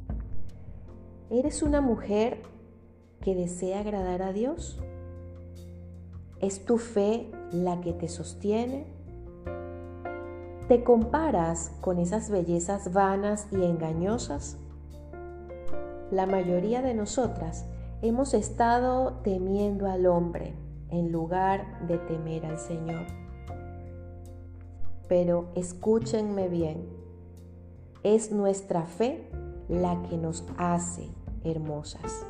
[1.28, 2.42] ¿Eres una mujer
[3.20, 4.80] que desea agradar a Dios?
[6.40, 9.01] ¿Es tu fe la que te sostiene?
[10.72, 14.56] ¿Te comparas con esas bellezas vanas y engañosas?
[16.10, 17.66] La mayoría de nosotras
[18.00, 20.54] hemos estado temiendo al hombre
[20.88, 23.04] en lugar de temer al Señor.
[25.10, 26.88] Pero escúchenme bien,
[28.02, 29.28] es nuestra fe
[29.68, 31.06] la que nos hace
[31.44, 32.24] hermosas.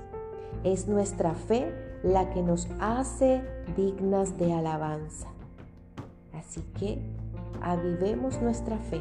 [0.64, 3.40] Es nuestra fe la que nos hace
[3.76, 5.28] dignas de alabanza.
[6.32, 7.21] Así que
[7.62, 9.00] avivemos nuestra fe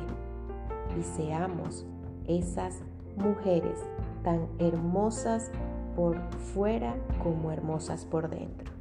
[0.97, 1.85] y seamos
[2.27, 2.81] esas
[3.17, 3.79] mujeres
[4.23, 5.51] tan hermosas
[5.95, 6.17] por
[6.53, 8.71] fuera como hermosas por dentro.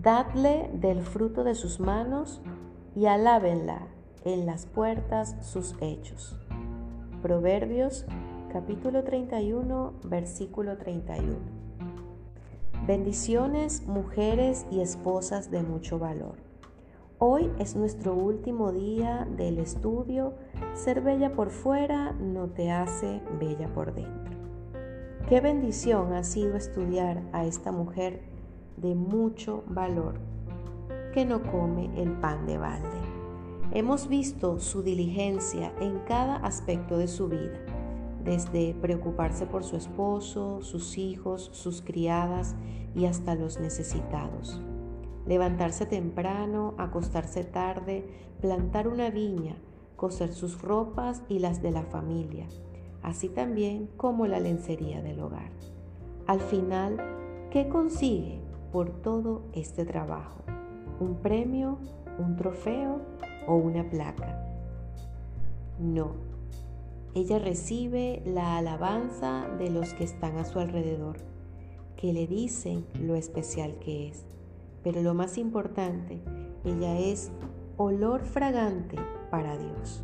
[0.00, 2.42] Dadle del fruto de sus manos
[2.94, 3.86] y alábenla
[4.24, 6.38] en las puertas sus hechos.
[7.22, 8.04] Proverbios
[8.52, 11.63] capítulo 31, versículo 31.
[12.86, 16.34] Bendiciones, mujeres y esposas de mucho valor.
[17.18, 20.34] Hoy es nuestro último día del estudio.
[20.74, 24.36] Ser bella por fuera no te hace bella por dentro.
[25.30, 28.20] Qué bendición ha sido estudiar a esta mujer
[28.76, 30.20] de mucho valor
[31.14, 33.00] que no come el pan de balde.
[33.72, 37.73] Hemos visto su diligencia en cada aspecto de su vida
[38.24, 42.56] desde preocuparse por su esposo, sus hijos, sus criadas
[42.94, 44.60] y hasta los necesitados.
[45.26, 48.06] Levantarse temprano, acostarse tarde,
[48.40, 49.56] plantar una viña,
[49.96, 52.46] coser sus ropas y las de la familia,
[53.02, 55.50] así también como la lencería del hogar.
[56.26, 56.96] Al final,
[57.50, 58.40] ¿qué consigue
[58.72, 60.42] por todo este trabajo?
[61.00, 61.78] ¿Un premio,
[62.18, 63.00] un trofeo
[63.46, 64.40] o una placa?
[65.78, 66.33] No,
[67.14, 71.18] ella recibe la alabanza de los que están a su alrededor,
[71.96, 74.26] que le dicen lo especial que es.
[74.82, 76.20] Pero lo más importante,
[76.64, 77.30] ella es
[77.76, 78.96] olor fragante
[79.30, 80.02] para Dios.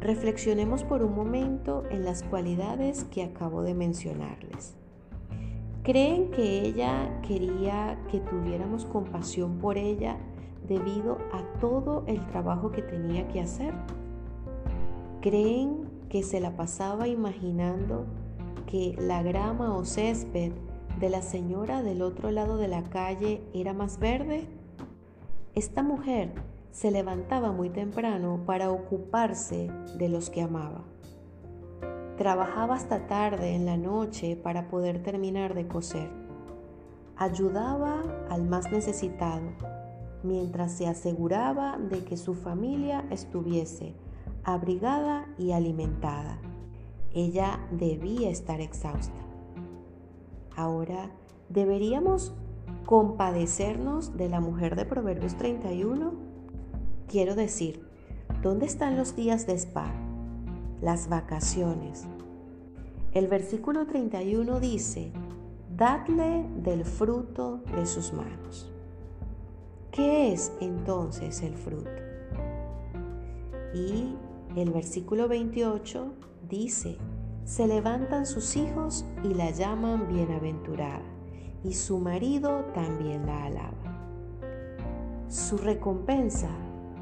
[0.00, 4.76] Reflexionemos por un momento en las cualidades que acabo de mencionarles.
[5.82, 10.16] ¿Creen que ella quería que tuviéramos compasión por ella
[10.68, 13.74] debido a todo el trabajo que tenía que hacer?
[15.20, 18.06] ¿Creen que se la pasaba imaginando
[18.66, 20.52] que la grama o césped
[21.00, 24.46] de la señora del otro lado de la calle era más verde?
[25.54, 26.32] Esta mujer
[26.70, 30.84] se levantaba muy temprano para ocuparse de los que amaba.
[32.18, 36.10] Trabajaba hasta tarde en la noche para poder terminar de coser.
[37.16, 39.48] Ayudaba al más necesitado
[40.22, 43.94] mientras se aseguraba de que su familia estuviese
[44.46, 46.38] abrigada y alimentada.
[47.12, 49.20] Ella debía estar exhausta.
[50.56, 51.10] Ahora,
[51.50, 52.34] ¿deberíamos
[52.86, 56.14] compadecernos de la mujer de Proverbios 31?
[57.08, 57.86] Quiero decir,
[58.42, 59.90] ¿Dónde están los días de spa?
[60.80, 62.06] Las vacaciones.
[63.12, 65.10] El versículo 31 dice,
[65.76, 68.70] dadle del fruto de sus manos.
[69.90, 71.90] ¿Qué es entonces el fruto?
[73.74, 74.14] Y
[74.56, 76.14] el versículo 28
[76.48, 76.96] dice,
[77.44, 81.02] se levantan sus hijos y la llaman bienaventurada,
[81.62, 85.26] y su marido también la alaba.
[85.28, 86.48] Su recompensa,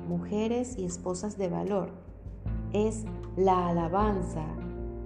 [0.09, 1.91] mujeres y esposas de valor,
[2.73, 3.05] es
[3.37, 4.45] la alabanza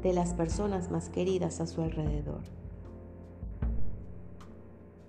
[0.03, 2.41] de las personas más queridas a su alrededor.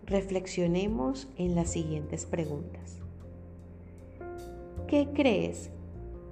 [0.06, 2.98] Reflexionemos en las siguientes preguntas.
[4.88, 5.70] ¿Qué crees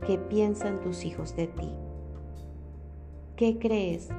[0.05, 1.71] que piensan tus hijos de ti?
[3.35, 4.09] ¿Qué crees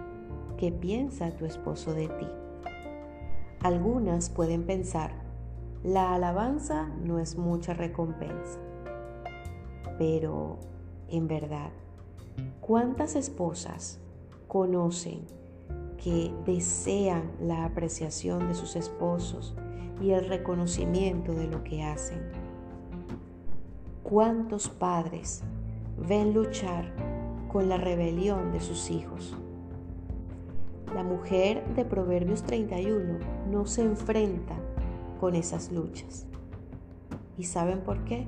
[0.56, 2.26] que piensa tu esposo de ti?
[3.60, 5.12] Algunas pueden pensar,
[5.82, 8.60] la alabanza no es mucha recompensa.
[9.98, 10.58] Pero,
[11.08, 11.70] en verdad,
[12.60, 14.00] ¿cuántas esposas
[14.46, 15.26] conocen
[15.96, 19.56] que desean la apreciación de sus esposos
[20.00, 22.20] y el reconocimiento de lo que hacen?
[24.04, 25.42] ¿Cuántos padres
[26.06, 26.92] ven luchar
[27.50, 29.36] con la rebelión de sus hijos.
[30.94, 33.18] La mujer de Proverbios 31
[33.50, 34.54] no se enfrenta
[35.20, 36.26] con esas luchas.
[37.36, 38.26] ¿Y saben por qué?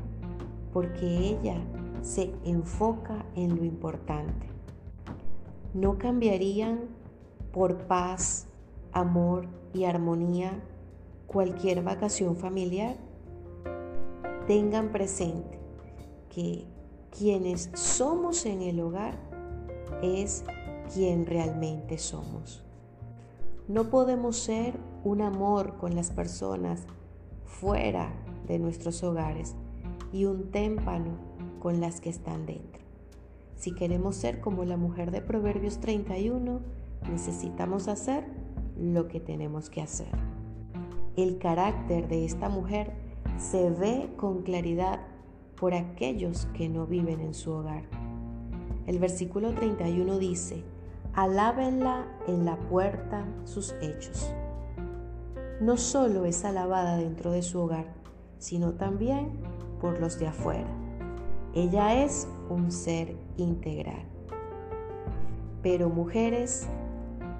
[0.72, 1.56] Porque ella
[2.02, 4.46] se enfoca en lo importante.
[5.74, 6.80] No cambiarían
[7.52, 8.46] por paz,
[8.92, 10.52] amor y armonía
[11.26, 12.96] cualquier vacación familiar.
[14.46, 15.58] Tengan presente
[16.28, 16.66] que
[17.16, 19.18] quienes somos en el hogar
[20.02, 20.44] es
[20.92, 22.62] quien realmente somos.
[23.68, 26.82] No podemos ser un amor con las personas
[27.44, 28.12] fuera
[28.46, 29.54] de nuestros hogares
[30.12, 31.12] y un témpano
[31.60, 32.80] con las que están dentro.
[33.56, 36.60] Si queremos ser como la mujer de Proverbios 31,
[37.10, 38.24] necesitamos hacer
[38.76, 40.08] lo que tenemos que hacer.
[41.16, 42.92] El carácter de esta mujer
[43.38, 45.00] se ve con claridad
[45.60, 47.82] por aquellos que no viven en su hogar.
[48.86, 50.64] El versículo 31 dice,
[51.12, 54.32] alábenla en la puerta sus hechos.
[55.60, 57.92] No solo es alabada dentro de su hogar,
[58.38, 59.32] sino también
[59.82, 60.66] por los de afuera.
[61.54, 64.04] Ella es un ser integral.
[65.62, 66.68] Pero mujeres,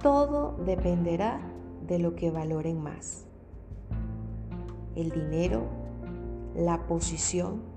[0.03, 1.41] todo dependerá
[1.87, 3.25] de lo que valoren más.
[4.95, 5.63] El dinero,
[6.55, 7.70] la posición,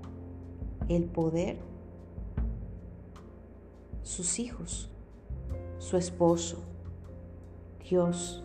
[0.88, 1.58] el poder,
[4.02, 4.90] sus hijos,
[5.78, 6.62] su esposo,
[7.88, 8.44] Dios.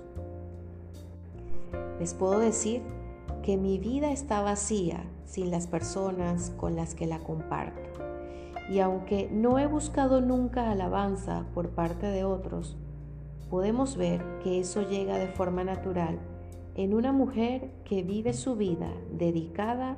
[1.99, 2.81] Les puedo decir
[3.43, 7.89] que mi vida está vacía sin las personas con las que la comparto.
[8.69, 12.77] Y aunque no he buscado nunca alabanza por parte de otros,
[13.49, 16.19] podemos ver que eso llega de forma natural
[16.75, 19.97] en una mujer que vive su vida dedicada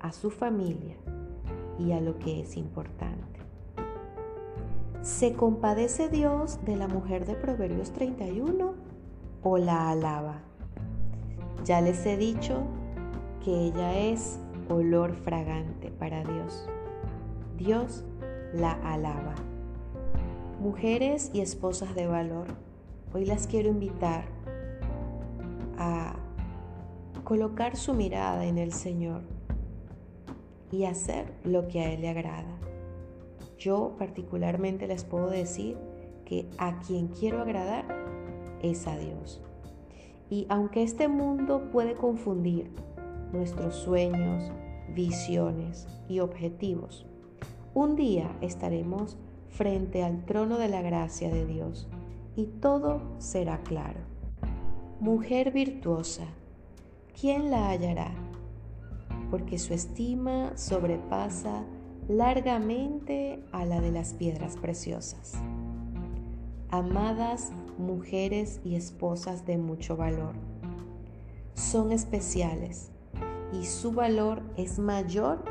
[0.00, 0.96] a su familia,
[1.78, 3.40] y a lo que es importante.
[5.02, 8.74] ¿Se compadece Dios de la mujer de Proverbios 31
[9.42, 10.40] o la alaba?
[11.64, 12.64] Ya les he dicho
[13.44, 16.68] que ella es olor fragante para Dios.
[17.56, 18.04] Dios
[18.52, 19.34] la alaba.
[20.60, 22.46] Mujeres y esposas de valor,
[23.14, 24.24] hoy las quiero invitar
[25.78, 26.16] a
[27.22, 29.35] colocar su mirada en el Señor
[30.70, 32.58] y hacer lo que a Él le agrada.
[33.58, 35.76] Yo particularmente les puedo decir
[36.24, 37.86] que a quien quiero agradar
[38.62, 39.40] es a Dios.
[40.28, 42.70] Y aunque este mundo puede confundir
[43.32, 44.50] nuestros sueños,
[44.94, 47.06] visiones y objetivos,
[47.74, 49.16] un día estaremos
[49.50, 51.88] frente al trono de la gracia de Dios
[52.34, 54.00] y todo será claro.
[55.00, 56.24] Mujer virtuosa,
[57.18, 58.25] ¿quién la hallará?
[59.36, 61.66] Porque su estima sobrepasa
[62.08, 65.34] largamente a la de las piedras preciosas.
[66.70, 70.32] Amadas mujeres y esposas de mucho valor,
[71.52, 72.92] son especiales
[73.52, 75.44] y su valor es mayor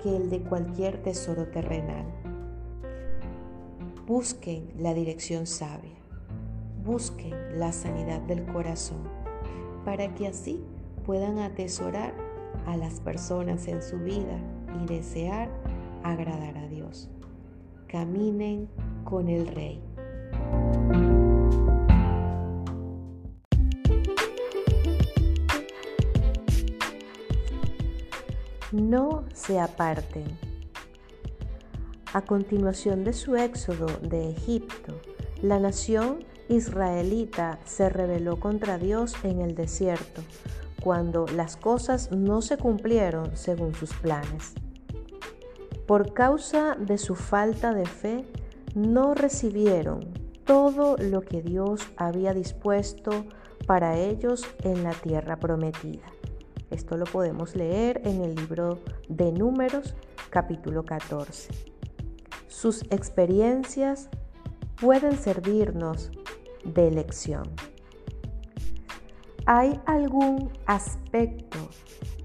[0.00, 2.06] que el de cualquier tesoro terrenal.
[4.06, 5.98] Busquen la dirección sabia,
[6.84, 9.02] busquen la sanidad del corazón,
[9.84, 10.62] para que así
[11.04, 12.27] puedan atesorar
[12.66, 14.38] a las personas en su vida
[14.82, 15.48] y desear
[16.02, 17.08] agradar a Dios.
[17.86, 18.68] Caminen
[19.04, 19.82] con el Rey.
[28.72, 30.24] No se aparten.
[32.12, 35.00] A continuación de su éxodo de Egipto,
[35.40, 40.22] la nación israelita se rebeló contra Dios en el desierto,
[40.82, 44.54] cuando las cosas no se cumplieron según sus planes.
[45.86, 48.24] Por causa de su falta de fe,
[48.74, 50.00] no recibieron
[50.44, 53.26] todo lo que Dios había dispuesto
[53.66, 56.06] para ellos en la tierra prometida.
[56.70, 59.94] Esto lo podemos leer en el libro de Números
[60.30, 61.48] capítulo 14.
[62.46, 64.10] Sus experiencias
[64.80, 66.10] pueden servirnos
[66.64, 67.44] de lección.
[69.50, 71.56] ¿Hay algún aspecto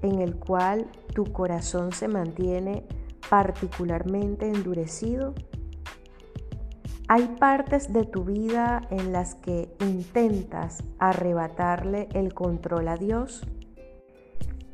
[0.02, 2.86] en el cual tu corazón se mantiene
[3.30, 5.32] particularmente endurecido?
[7.08, 13.46] Hay partes de tu vida en las que intentas arrebatarle el control a Dios.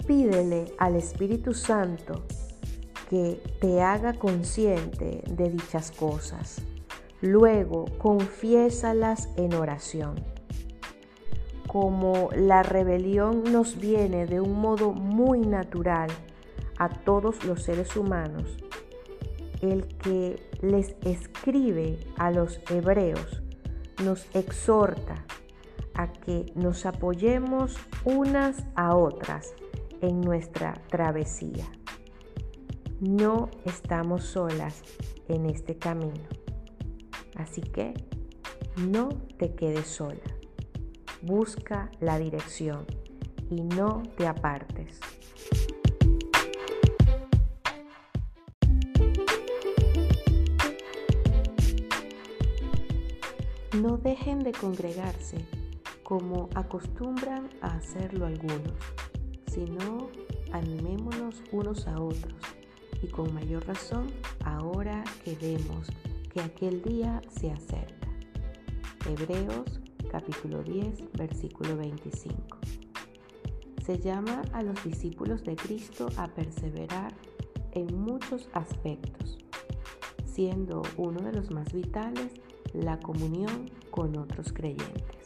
[0.08, 2.24] Pídele al Espíritu Santo
[3.08, 6.60] que te haga consciente de dichas cosas.
[7.20, 10.39] Luego, confiésalas en oración.
[11.70, 16.10] Como la rebelión nos viene de un modo muy natural
[16.78, 18.56] a todos los seres humanos,
[19.60, 23.40] el que les escribe a los hebreos
[24.02, 25.24] nos exhorta
[25.94, 29.54] a que nos apoyemos unas a otras
[30.00, 31.70] en nuestra travesía.
[32.98, 34.82] No estamos solas
[35.28, 36.26] en este camino.
[37.36, 37.94] Así que
[38.76, 40.39] no te quedes sola.
[41.22, 42.86] Busca la dirección
[43.50, 45.00] y no te apartes.
[53.80, 55.44] No dejen de congregarse
[56.02, 58.72] como acostumbran a hacerlo algunos,
[59.46, 60.08] sino
[60.52, 62.34] animémonos unos a otros
[63.02, 64.06] y con mayor razón
[64.44, 65.88] ahora que vemos
[66.32, 68.08] que aquel día se acerca.
[69.08, 69.79] Hebreos
[70.10, 72.58] capítulo 10 versículo 25.
[73.84, 77.14] Se llama a los discípulos de Cristo a perseverar
[77.72, 79.38] en muchos aspectos,
[80.24, 82.32] siendo uno de los más vitales
[82.72, 85.20] la comunión con otros creyentes.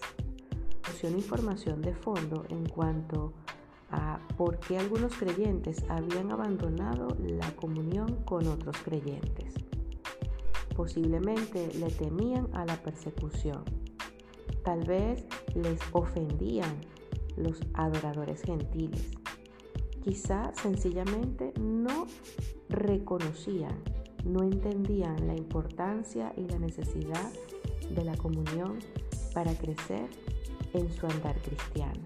[1.11, 3.35] Información de fondo en cuanto
[3.91, 9.53] a por qué algunos creyentes habían abandonado la comunión con otros creyentes.
[10.74, 13.64] Posiblemente le temían a la persecución.
[14.65, 15.25] Tal vez
[15.55, 16.81] les ofendían
[17.37, 19.11] los adoradores gentiles.
[20.03, 22.07] Quizá sencillamente no
[22.69, 23.83] reconocían,
[24.25, 27.33] no entendían la importancia y la necesidad
[27.91, 28.79] de la comunión
[29.33, 30.09] para crecer
[30.73, 32.01] en su andar cristiano.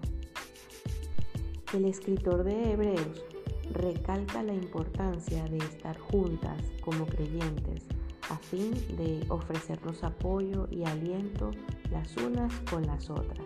[1.73, 3.23] El escritor de Hebreos
[3.71, 7.83] recalca la importancia de estar juntas como creyentes
[8.29, 11.51] a fin de ofrecernos apoyo y aliento
[11.91, 13.45] las unas con las otras.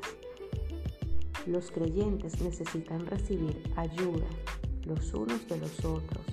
[1.46, 4.28] Los creyentes necesitan recibir ayuda
[4.86, 6.26] los unos de los otros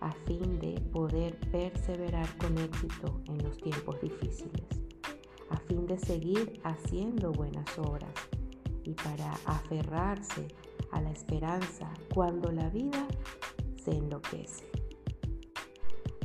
[0.00, 4.64] a fin de poder perseverar con éxito en los tiempos difíciles,
[5.50, 8.14] a fin de seguir haciendo buenas obras
[8.84, 10.48] y para aferrarse
[10.90, 13.06] a la esperanza cuando la vida
[13.84, 14.69] se enloquece.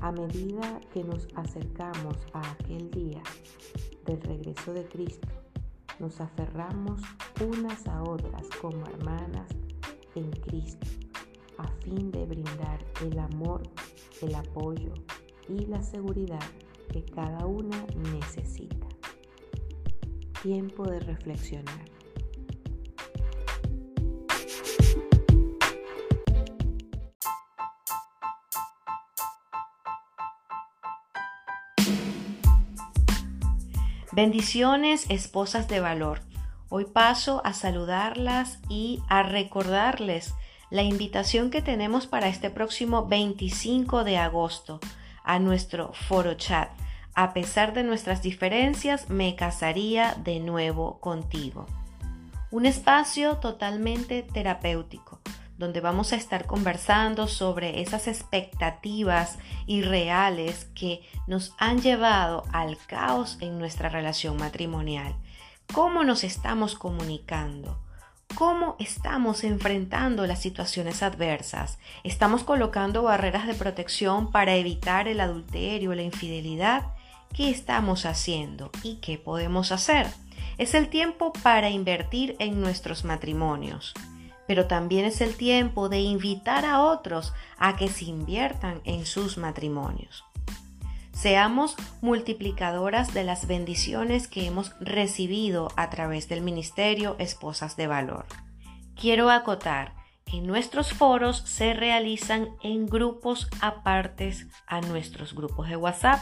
[0.02, 3.24] A medida que nos acercamos a aquel día
[4.06, 5.28] del regreso de Cristo,
[6.00, 7.02] nos aferramos
[7.42, 9.50] unas a otras como hermanas
[10.16, 10.88] en Cristo,
[11.58, 13.64] a fin de brindar el amor,
[14.22, 14.94] el apoyo
[15.48, 16.44] y la seguridad
[16.92, 18.88] que cada una necesita.
[20.44, 21.95] Tiempo de reflexionar.
[34.16, 36.22] Bendiciones, esposas de valor.
[36.70, 40.34] Hoy paso a saludarlas y a recordarles
[40.70, 44.80] la invitación que tenemos para este próximo 25 de agosto
[45.26, 46.70] a nuestro foro chat.
[47.14, 51.66] A pesar de nuestras diferencias, me casaría de nuevo contigo.
[52.52, 55.20] Un espacio totalmente terapéutico
[55.58, 63.38] donde vamos a estar conversando sobre esas expectativas irreales que nos han llevado al caos
[63.40, 65.16] en nuestra relación matrimonial.
[65.74, 67.80] ¿Cómo nos estamos comunicando?
[68.36, 71.80] ¿Cómo estamos enfrentando las situaciones adversas?
[72.04, 76.88] ¿Estamos colocando barreras de protección para evitar el adulterio, la infidelidad?
[77.34, 80.08] ¿Qué estamos haciendo y qué podemos hacer?
[80.58, 83.94] Es el tiempo para invertir en nuestros matrimonios
[84.48, 89.38] pero también es el tiempo de invitar a otros a que se inviertan en sus
[89.38, 90.24] matrimonios.
[91.12, 98.26] seamos multiplicadoras de las bendiciones que hemos recibido a través del ministerio Esposas de Valor.
[98.96, 99.94] Quiero acotar
[100.26, 106.20] que nuestros foros se realizan en grupos apartes a nuestros grupos de WhatsApp.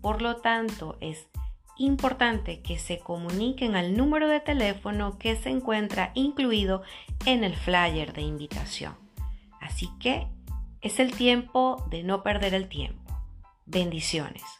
[0.00, 1.26] Por lo tanto, es
[1.80, 6.82] importante que se comuniquen al número de teléfono que se encuentra incluido
[7.26, 8.94] en el flyer de invitación.
[9.60, 10.26] Así que
[10.80, 13.14] es el tiempo de no perder el tiempo.
[13.66, 14.59] Bendiciones.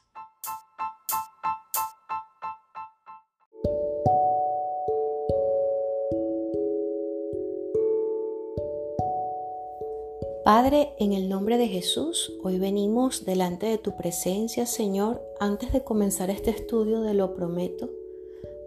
[10.53, 15.85] Padre, en el nombre de Jesús, hoy venimos delante de tu presencia, Señor, antes de
[15.85, 17.89] comenzar este estudio de lo prometo,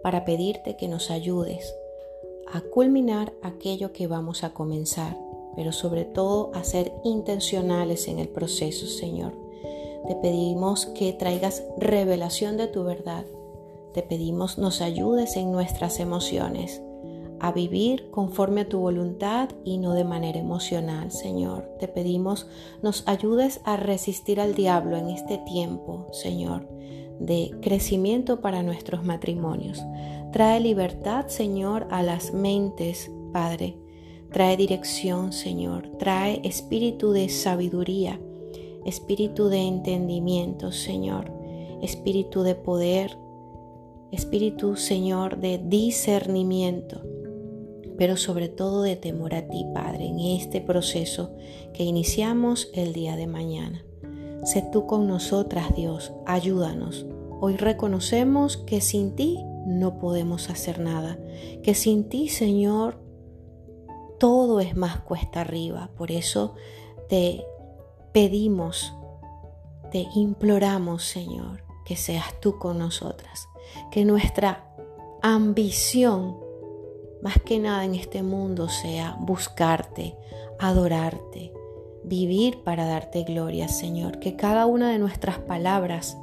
[0.02, 1.74] para pedirte que nos ayudes
[2.50, 5.18] a culminar aquello que vamos a comenzar,
[5.56, 9.34] pero sobre todo a ser intencionales en el proceso, Señor.
[10.08, 13.26] Te pedimos que traigas revelación de tu verdad.
[13.92, 16.80] Te pedimos nos ayudes en nuestras emociones
[17.44, 21.68] a vivir conforme a tu voluntad y no de manera emocional, Señor.
[21.78, 22.46] Te pedimos
[22.82, 26.66] nos ayudes a resistir al diablo en este tiempo, Señor,
[27.20, 29.84] de crecimiento para nuestros matrimonios.
[30.32, 33.76] Trae libertad, Señor, a las mentes, Padre.
[34.32, 35.90] Trae dirección, Señor.
[35.98, 38.18] Trae espíritu de sabiduría,
[38.86, 41.30] espíritu de entendimiento, Señor.
[41.82, 43.18] Espíritu de poder,
[44.12, 47.02] espíritu, Señor, de discernimiento
[47.96, 51.34] pero sobre todo de temor a ti, Padre, en este proceso
[51.72, 53.84] que iniciamos el día de mañana.
[54.44, 57.06] Sé tú con nosotras, Dios, ayúdanos.
[57.40, 61.18] Hoy reconocemos que sin ti no podemos hacer nada,
[61.62, 63.00] que sin ti, Señor,
[64.18, 65.90] todo es más cuesta arriba.
[65.96, 66.54] Por eso
[67.08, 67.44] te
[68.12, 68.92] pedimos,
[69.90, 73.48] te imploramos, Señor, que seas tú con nosotras,
[73.90, 74.70] que nuestra
[75.22, 76.43] ambición
[77.24, 80.14] más que nada en este mundo sea buscarte,
[80.58, 81.54] adorarte,
[82.04, 84.18] vivir para darte gloria, Señor.
[84.18, 86.18] Que cada una de nuestras palabras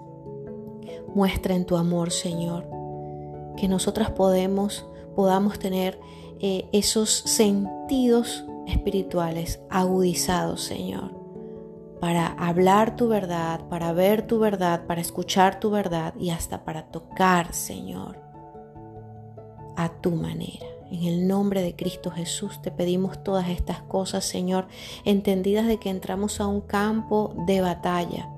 [1.15, 2.67] muestren tu amor, Señor.
[3.57, 4.85] Que nosotras podemos,
[5.15, 5.99] podamos tener
[6.39, 11.19] eh, esos sentidos espirituales agudizados, Señor,
[11.99, 16.91] para hablar tu verdad, para ver tu verdad, para escuchar tu verdad y hasta para
[16.91, 18.19] tocar, Señor,
[19.75, 20.80] a tu manera.
[20.91, 24.67] En el nombre de Cristo Jesús te pedimos todas estas cosas, Señor,
[25.05, 28.29] entendidas de que entramos a un campo de batalla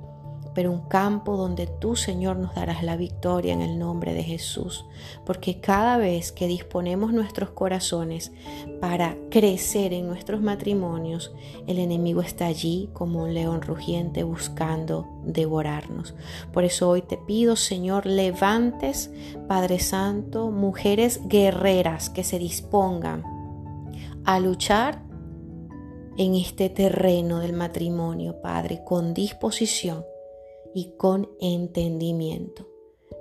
[0.54, 4.86] pero un campo donde tú, Señor, nos darás la victoria en el nombre de Jesús.
[5.26, 8.32] Porque cada vez que disponemos nuestros corazones
[8.80, 11.34] para crecer en nuestros matrimonios,
[11.68, 16.14] el enemigo está allí como un león rugiente buscando devorarnos.
[16.51, 19.12] Por eso hoy te pido, Señor, levantes,
[19.47, 23.24] Padre Santo, mujeres guerreras que se dispongan
[24.26, 25.01] a luchar
[26.18, 30.06] en este terreno del matrimonio, Padre, con disposición
[30.74, 32.68] y con entendimiento.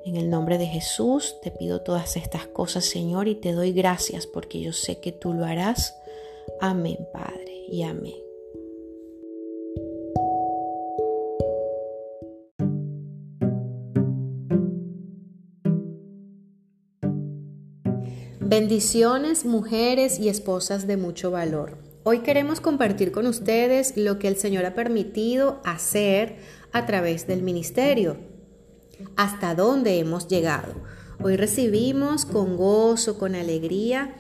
[0.05, 4.27] En el nombre de Jesús te pido todas estas cosas, Señor, y te doy gracias
[4.27, 5.97] porque yo sé que tú lo harás.
[6.61, 8.15] Amén, Padre, y amén.
[18.41, 21.92] Bendiciones, mujeres y esposas de mucho valor.
[22.05, 26.39] Hoy queremos compartir con ustedes lo que el Señor ha permitido hacer
[26.73, 28.17] a través del ministerio.
[29.15, 30.75] Hasta dónde hemos llegado.
[31.23, 34.17] Hoy recibimos con gozo, con alegría,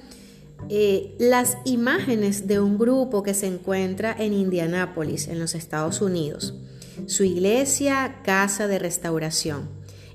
[0.68, 6.54] eh, las imágenes de un grupo que se encuentra en Indianápolis, en los Estados Unidos.
[7.06, 9.68] Su iglesia, casa de restauración.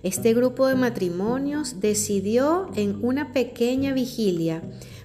[0.04, 4.62] Este grupo de matrimonios decidió en una pequeña vigilia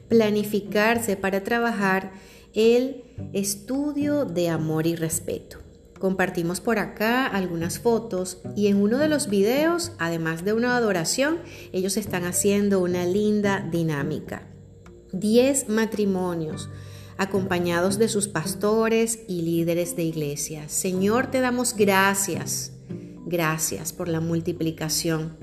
[0.08, 2.12] planificarse para trabajar
[2.54, 5.58] el estudio de amor y respeto.
[5.98, 11.38] Compartimos por acá algunas fotos y en uno de los videos, además de una adoración,
[11.72, 14.48] ellos están haciendo una linda dinámica.
[15.12, 16.68] Diez matrimonios
[17.18, 20.68] acompañados de sus pastores y líderes de iglesia.
[20.68, 22.72] Señor, te damos gracias,
[23.26, 25.36] gracias por la multiplicación.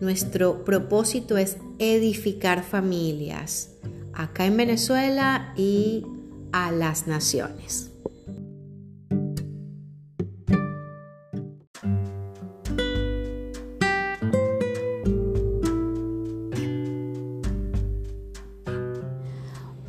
[0.00, 3.72] Nuestro propósito es edificar familias
[4.14, 6.06] acá en Venezuela y
[6.52, 7.90] a las naciones.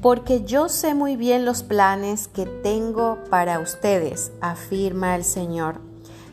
[0.01, 5.80] Porque yo sé muy bien los planes que tengo para ustedes, afirma el Señor.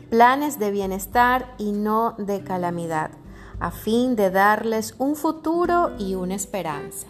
[0.09, 3.11] planes de bienestar y no de calamidad,
[3.59, 7.05] a fin de darles un futuro y una esperanza.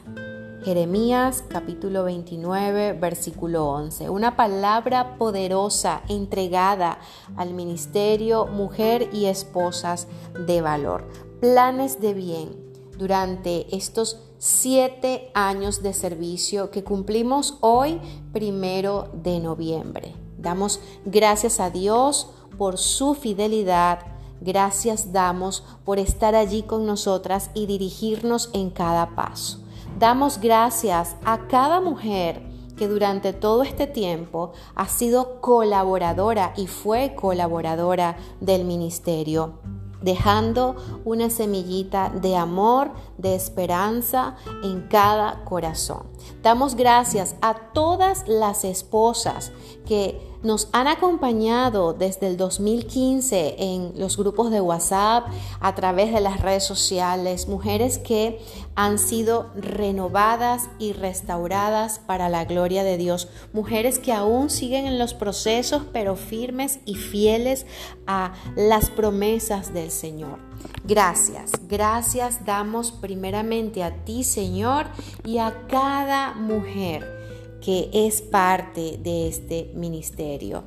[0.64, 4.10] Jeremías capítulo 29 versículo 11.
[4.10, 7.00] Una palabra poderosa entregada
[7.38, 10.08] al ministerio mujer y esposas
[10.46, 11.08] de valor.
[11.40, 12.50] Planes de bien
[12.98, 18.02] durante estos siete años de servicio que cumplimos hoy
[18.34, 20.14] primero de noviembre.
[20.38, 24.00] Damos gracias a Dios por su fidelidad.
[24.42, 29.69] Gracias damos por estar allí con nosotras y dirigirnos en cada paso.
[30.00, 32.42] Damos gracias a cada mujer
[32.78, 39.60] que durante todo este tiempo ha sido colaboradora y fue colaboradora del ministerio
[40.02, 46.04] dejando una semillita de amor, de esperanza en cada corazón.
[46.42, 49.52] Damos gracias a todas las esposas
[49.86, 55.28] que nos han acompañado desde el 2015 en los grupos de WhatsApp,
[55.60, 58.40] a través de las redes sociales, mujeres que
[58.76, 64.98] han sido renovadas y restauradas para la gloria de Dios, mujeres que aún siguen en
[64.98, 67.66] los procesos, pero firmes y fieles
[68.08, 70.40] a las promesas del Señor.
[70.84, 74.88] Gracias, gracias damos primeramente a ti, Señor,
[75.26, 77.19] y a cada mujer
[77.62, 80.64] que es parte de este ministerio.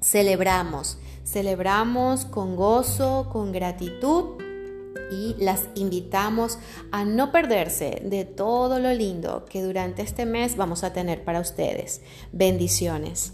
[0.00, 4.40] Celebramos, celebramos con gozo, con gratitud
[5.12, 6.58] y las invitamos
[6.90, 11.40] a no perderse de todo lo lindo que durante este mes vamos a tener para
[11.40, 12.02] ustedes.
[12.32, 13.32] Bendiciones.